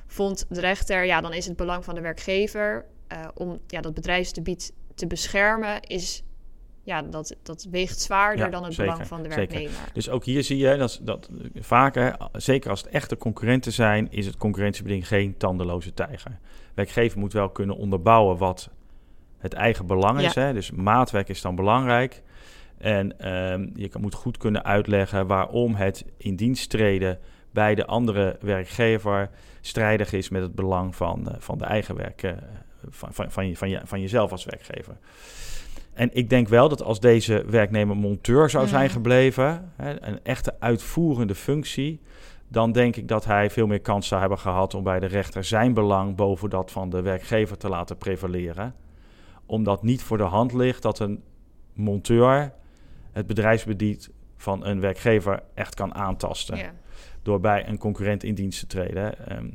Vond 0.08 0.46
de 0.50 0.60
rechter, 0.60 1.06
ja, 1.06 1.22
dan 1.22 1.34
is 1.34 1.46
het 1.46 1.56
belang 1.56 1.84
van 1.84 1.96
de 1.96 2.02
werkgever 2.02 2.86
eh, 3.08 3.28
om 3.34 3.60
ja, 3.68 3.82
dat 3.82 3.94
bedrijfsgebied 3.94 4.74
te 4.96 5.08
beschermen, 5.08 5.82
is 5.82 6.24
ja, 6.84 7.02
dat, 7.02 7.36
dat 7.44 7.68
weegt 7.72 8.00
zwaarder 8.00 8.46
Ja, 8.46 8.52
dan 8.52 8.64
het 8.64 8.74
zeker, 8.74 8.92
belang 8.92 9.08
van 9.08 9.24
de 9.24 9.30
zeker. 9.32 9.48
werknemer. 9.54 9.92
Dus 9.94 10.10
ook 10.10 10.24
hier 10.24 10.44
zie 10.44 10.58
je 10.58 10.78
dat, 10.78 11.00
dat 11.02 11.30
vaker, 11.56 12.18
zeker 12.34 12.70
als 12.70 12.82
het 12.82 12.90
echte 12.90 13.18
concurrenten 13.18 13.72
zijn, 13.72 14.12
is 14.12 14.26
het 14.26 14.38
concurrentiebeding 14.38 15.08
geen 15.08 15.38
tandeloze 15.38 15.94
tijger. 15.94 16.40
Werkgever 16.74 17.20
moet 17.20 17.34
wel 17.34 17.50
kunnen 17.50 17.78
onderbouwen 17.78 18.38
wat 18.38 18.70
het 19.38 19.54
eigen 19.54 19.86
belang 19.86 20.22
is. 20.22 20.36
Hè? 20.36 20.54
Dus 20.54 20.72
maatwerk 20.72 21.30
is 21.30 21.42
dan 21.42 21.56
belangrijk. 21.56 22.22
En 22.78 23.20
ehm, 23.20 23.68
je 23.76 23.90
moet 24.00 24.14
goed 24.14 24.38
kunnen 24.38 24.64
uitleggen 24.64 25.28
waarom 25.28 25.76
het 25.76 26.06
in 26.18 26.36
dienst 26.36 26.70
treden 26.70 27.20
bij 27.52 27.76
de 27.76 27.86
andere 27.86 28.38
werkgever 28.42 29.30
strijdig 29.62 30.14
is 30.14 30.30
met 30.30 30.42
het 30.42 30.56
belang 30.56 30.96
van, 30.96 31.30
eh, 31.30 31.36
van 31.40 31.58
de 31.58 31.66
eigen 31.66 31.96
werk, 31.96 32.24
eh, 32.24 32.32
van, 32.90 33.14
van, 33.14 33.32
van, 33.32 33.48
je, 33.48 33.58
van, 33.58 33.70
je, 33.70 33.82
van 33.84 34.02
jezelf 34.02 34.32
als 34.32 34.46
werkgever. 34.46 34.98
En 36.00 36.10
ik 36.14 36.30
denk 36.30 36.48
wel 36.48 36.70
dat 36.70 36.84
als 36.84 37.00
deze 37.00 37.44
werknemer 37.48 37.98
monteur 37.98 38.50
zou 38.50 38.68
zijn 38.68 38.84
Mhm. 38.86 38.94
gebleven, 38.94 39.72
hè, 39.76 40.08
een 40.08 40.20
echte 40.24 40.56
uitvoerende 40.60 41.36
functie, 41.36 42.02
dan 42.48 42.72
denk 42.72 42.96
ik 42.96 43.08
dat 43.08 43.26
hij 43.26 43.50
veel 43.50 43.68
meer 43.68 43.80
kans 43.82 44.08
zou 44.08 44.20
hebben 44.20 44.40
gehad 44.40 44.74
om 44.74 44.84
bij 44.84 45.00
de 45.00 45.06
rechter 45.06 45.44
zijn 45.44 45.74
belang 45.74 46.16
boven 46.16 46.50
dat 46.50 46.72
van 46.72 46.90
de 46.90 47.02
werkgever 47.02 47.58
te 47.58 47.70
laten 47.70 47.98
prevaleren. 47.98 48.76
Omdat 49.46 49.84
niet 49.84 50.04
voor 50.04 50.18
de 50.18 50.24
hand 50.24 50.54
ligt 50.54 50.82
dat 50.82 51.00
een 51.00 51.24
monteur 51.74 52.54
het 53.12 53.28
bedrijfsbediet 53.28 54.10
van 54.38 54.66
een 54.66 54.80
werkgever 54.80 55.44
echt 55.54 55.76
kan 55.76 55.96
aantasten 55.96 56.58
Ja. 56.58 56.72
door 57.24 57.40
bij 57.40 57.68
een 57.68 57.78
concurrent 57.78 58.24
in 58.24 58.36
dienst 58.36 58.60
te 58.60 58.68
treden. 58.68 59.28
Ehm, 59.28 59.50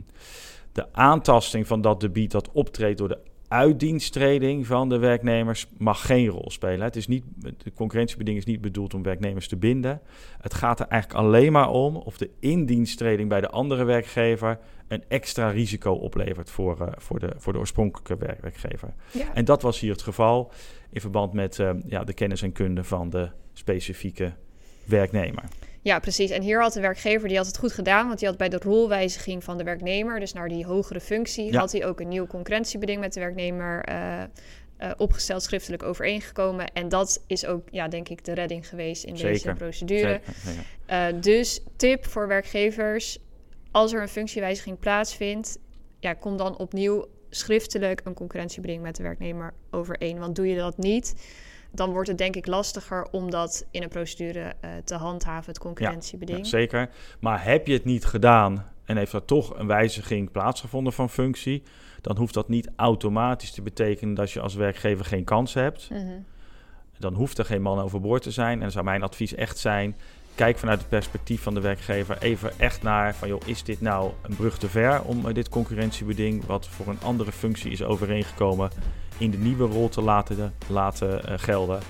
de 0.72 0.92
aantasting 0.92 1.66
van 1.66 1.80
dat 1.80 2.00
debiet 2.00 2.30
dat 2.30 2.50
optreedt 2.52 2.98
door 2.98 3.08
de 3.08 3.18
uitdiensttreding 3.54 4.66
van 4.66 4.88
de 4.88 4.98
werknemers 4.98 5.66
mag 5.78 6.06
geen 6.06 6.26
rol 6.26 6.50
spelen. 6.50 6.80
Het 6.80 6.96
is 6.96 7.06
niet, 7.06 7.24
de 7.36 7.72
concurrentiebeding 7.74 8.36
is 8.36 8.44
niet 8.44 8.60
bedoeld 8.60 8.94
om 8.94 9.02
werknemers 9.02 9.48
te 9.48 9.56
binden. 9.56 10.00
Het 10.40 10.54
gaat 10.54 10.80
er 10.80 10.86
eigenlijk 10.86 11.24
alleen 11.24 11.52
maar 11.52 11.70
om 11.70 11.96
of 11.96 12.16
de 12.16 12.30
indiensttreding 12.40 13.28
bij 13.28 13.40
de 13.40 13.50
andere 13.50 13.84
werkgever 13.84 14.58
een 14.88 15.04
extra 15.08 15.48
risico 15.48 15.92
oplevert 15.92 16.50
voor, 16.50 16.80
eh, 16.80 16.92
voor, 16.96 17.18
de, 17.18 17.32
voor 17.36 17.52
de 17.52 17.58
oorspronkelijke 17.58 18.16
werk- 18.16 18.40
werkgever. 18.40 18.94
Ja. 19.10 19.34
En 19.34 19.44
dat 19.44 19.62
was 19.62 19.80
hier 19.80 19.92
het 19.92 20.02
geval 20.02 20.52
in 20.90 21.00
verband 21.00 21.32
met 21.32 21.58
eh, 21.58 21.70
ja, 21.86 22.04
de 22.04 22.14
kennis 22.14 22.42
en 22.42 22.52
kunde 22.52 22.84
van 22.84 23.10
de 23.10 23.30
specifieke 23.52 24.32
werknemer. 24.84 25.44
Ja, 25.84 25.98
precies. 25.98 26.30
En 26.30 26.42
hier 26.42 26.60
had 26.62 26.72
de 26.72 26.80
werkgever 26.80 27.28
die 27.28 27.36
had 27.36 27.46
het 27.46 27.58
goed 27.58 27.72
gedaan, 27.72 28.06
want 28.06 28.18
die 28.18 28.28
had 28.28 28.36
bij 28.36 28.48
de 28.48 28.58
rolwijziging 28.58 29.44
van 29.44 29.58
de 29.58 29.64
werknemer, 29.64 30.20
dus 30.20 30.32
naar 30.32 30.48
die 30.48 30.66
hogere 30.66 31.00
functie, 31.00 31.52
Ja. 31.52 31.58
had 31.58 31.72
hij 31.72 31.86
ook 31.86 32.00
een 32.00 32.08
nieuw 32.08 32.26
concurrentiebeding 32.26 33.00
met 33.00 33.12
de 33.12 33.20
werknemer 33.20 33.84
eh, 33.84 34.22
eh, 34.22 34.90
opgesteld, 34.96 35.42
schriftelijk 35.42 35.82
overeengekomen. 35.82 36.72
En 36.72 36.88
dat 36.88 37.22
is 37.26 37.46
ook, 37.46 37.68
ja, 37.70 37.88
denk 37.88 38.08
ik, 38.08 38.24
de 38.24 38.32
redding 38.32 38.68
geweest 38.68 39.04
in 39.04 39.14
deze 39.14 39.52
procedure. 39.52 40.20
Zeker, 40.24 40.34
zeker. 40.44 40.64
Eh, 40.86 41.06
dus 41.20 41.60
tip 41.76 42.06
voor 42.06 42.28
werkgevers: 42.28 43.18
als 43.70 43.92
er 43.92 44.02
een 44.02 44.08
functiewijziging 44.08 44.78
plaatsvindt, 44.78 45.58
ja, 46.00 46.12
kom 46.12 46.36
dan 46.36 46.58
opnieuw 46.58 47.06
schriftelijk 47.30 48.00
een 48.04 48.14
concurrentiebeding 48.14 48.82
met 48.82 48.96
de 48.96 49.02
werknemer 49.02 49.54
overeen. 49.70 50.18
Want 50.18 50.36
doe 50.36 50.48
je 50.48 50.56
dat 50.56 50.78
niet, 50.78 51.14
dan 51.74 51.90
wordt 51.90 52.08
het 52.08 52.18
denk 52.18 52.36
ik 52.36 52.46
lastiger 52.46 53.06
om 53.10 53.30
dat 53.30 53.66
in 53.70 53.82
een 53.82 53.88
procedure 53.88 54.52
eh, 54.60 54.70
te 54.84 54.94
handhaven, 54.94 55.46
het 55.46 55.58
concurrentiebeding. 55.58 56.38
Ja, 56.38 56.44
zeker. 56.44 56.90
Maar 57.20 57.44
heb 57.44 57.66
je 57.66 57.72
het 57.72 57.84
niet 57.84 58.04
gedaan 58.04 58.66
en 58.84 58.96
heeft 58.96 59.12
er 59.12 59.24
toch 59.24 59.58
een 59.58 59.66
wijziging 59.66 60.30
plaatsgevonden 60.30 60.92
van 60.92 61.10
functie, 61.10 61.62
dan 62.00 62.16
hoeft 62.16 62.34
dat 62.34 62.48
niet 62.48 62.70
automatisch 62.76 63.50
te 63.50 63.62
betekenen 63.62 64.14
dat 64.14 64.30
je 64.30 64.40
als 64.40 64.54
werkgever 64.54 65.04
geen 65.04 65.24
kans 65.24 65.54
hebt. 65.54 65.90
Mhm. 65.90 66.18
Dan 66.98 67.14
hoeft 67.14 67.38
er 67.38 67.44
geen 67.44 67.62
man 67.62 67.78
overboord 67.78 68.22
te 68.22 68.30
zijn. 68.30 68.52
En 68.52 68.60
dan 68.60 68.70
zou 68.70 68.84
mijn 68.84 69.02
advies 69.02 69.34
echt 69.34 69.58
zijn: 69.58 69.96
kijk 70.34 70.58
vanuit 70.58 70.78
het 70.78 70.88
perspectief 70.88 71.42
van 71.42 71.54
de 71.54 71.60
werkgever 71.60 72.18
even 72.20 72.58
echt 72.58 72.82
naar 72.82 73.14
van 73.14 73.28
joh, 73.28 73.40
is 73.46 73.62
dit 73.62 73.80
nou 73.80 74.12
een 74.22 74.36
brug 74.36 74.58
te 74.58 74.68
ver 74.68 75.02
om 75.02 75.26
eh, 75.26 75.34
dit 75.34 75.48
concurrentiebeding, 75.48 76.46
wat 76.46 76.66
voor 76.66 76.86
een 76.86 77.00
andere 77.02 77.32
functie 77.32 77.70
is 77.70 77.82
overeengekomen, 77.82 78.70
in 79.18 79.30
de 79.30 79.38
nieuwe 79.38 79.66
rol 79.66 79.88
te 79.88 80.00
laten, 80.02 80.54
laten 80.66 81.26
eh, 81.26 81.34
gelden. 81.38 81.80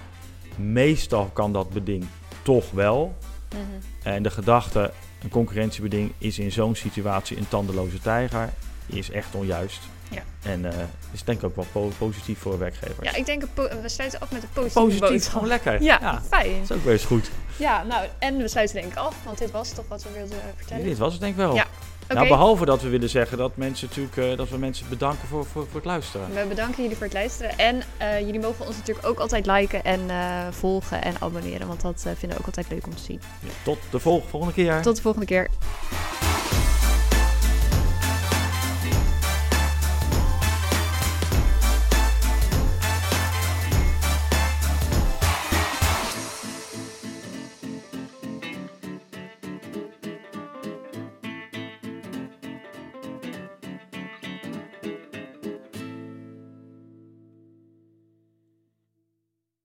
Meestal 0.57 1.25
kan 1.33 1.53
dat 1.53 1.71
beding 1.71 2.07
toch 2.43 2.71
wel. 2.71 3.17
Mhm. 3.53 3.63
En 4.03 4.23
de 4.23 4.31
gedachte, 4.31 4.93
een 5.23 5.29
concurrentiebeding 5.31 6.13
is 6.19 6.39
in 6.39 6.53
zo'n 6.53 6.75
situatie 6.75 7.37
een 7.37 7.49
tandeloze 7.49 7.99
tijger, 8.01 8.53
is 8.87 9.11
echt 9.11 9.35
onjuist. 9.35 9.81
Ja. 10.11 10.23
En 10.43 10.65
eh, 10.73 10.79
is 11.13 11.25
denk 11.25 11.39
ik 11.39 11.45
ook 11.45 11.57
wel 11.57 11.67
po- 11.73 11.93
positief 11.99 12.39
voor 12.39 12.59
werkgevers. 12.59 13.11
Ja, 13.11 13.15
ik 13.17 13.27
denk, 13.27 13.43
we 13.55 13.83
sluiten 13.89 14.21
af 14.21 14.31
met 14.33 14.43
een 14.43 14.49
positieve 14.53 14.81
Positief, 14.87 15.09
boodschap. 15.11 15.33
gewoon 15.33 15.49
lekker. 15.49 15.83
Ja, 15.83 15.99
ja, 16.01 16.23
fijn. 16.29 16.61
dat 16.67 16.77
is 16.77 16.83
ook 16.83 16.87
eens 16.87 17.05
goed. 17.05 17.31
Ja, 17.57 17.83
nou, 17.83 18.07
en 18.19 18.37
we 18.37 18.49
sluiten 18.49 18.77
denk 18.77 18.93
ik 18.93 18.99
af, 18.99 19.17
want 19.25 19.39
dit 19.39 19.51
was 19.51 19.73
toch 19.73 19.85
wat 19.89 20.03
we 20.03 20.09
wilden 20.13 20.39
vertellen. 20.57 20.85
Dit 20.85 20.99
was 20.99 21.13
het 21.13 21.21
denk 21.21 21.33
ik 21.33 21.39
wel. 21.39 21.55
Ja, 21.55 21.67
Nou, 22.09 22.29
behalve 22.29 22.65
dat 22.65 22.83
we 22.83 22.89
willen 22.89 23.09
zeggen 23.09 23.39
dat 23.39 23.57
mensen 23.57 23.89
natuurlijk 23.89 24.17
eh, 24.17 24.37
dat 24.37 24.49
we 24.49 24.59
mensen 24.59 24.87
bedanken 24.89 25.29
voor, 25.29 25.45
voor, 25.47 25.63
voor 25.67 25.75
het 25.77 25.85
luisteren. 25.85 26.35
we 26.35 26.45
bedanken 26.49 26.83
jullie 26.83 26.97
voor 26.97 27.07
het 27.07 27.15
luisteren. 27.15 27.59
En 27.59 27.83
eh, 27.97 28.21
jullie 28.21 28.41
mogen 28.41 28.67
ons 28.67 28.77
natuurlijk 28.77 29.07
ook 29.07 29.19
altijd 29.19 29.47
liken 29.47 29.85
en 29.85 30.11
eh, 30.11 30.47
volgen 30.51 31.03
en 31.03 31.15
abonneren, 31.21 31.67
want 31.67 31.81
dat 31.81 32.01
vinden 32.01 32.29
we 32.29 32.39
ook 32.39 32.47
altijd 32.47 32.69
leuk 32.71 32.87
om 32.87 32.95
te 32.95 33.03
zien. 33.03 33.21
Tot 33.63 33.79
de 33.91 33.99
vol- 33.99 34.25
volgende 34.29 34.55
keer. 34.55 34.83
Tot 34.83 34.97
de 34.97 35.03
volgende 35.03 35.27
keer. 35.27 35.49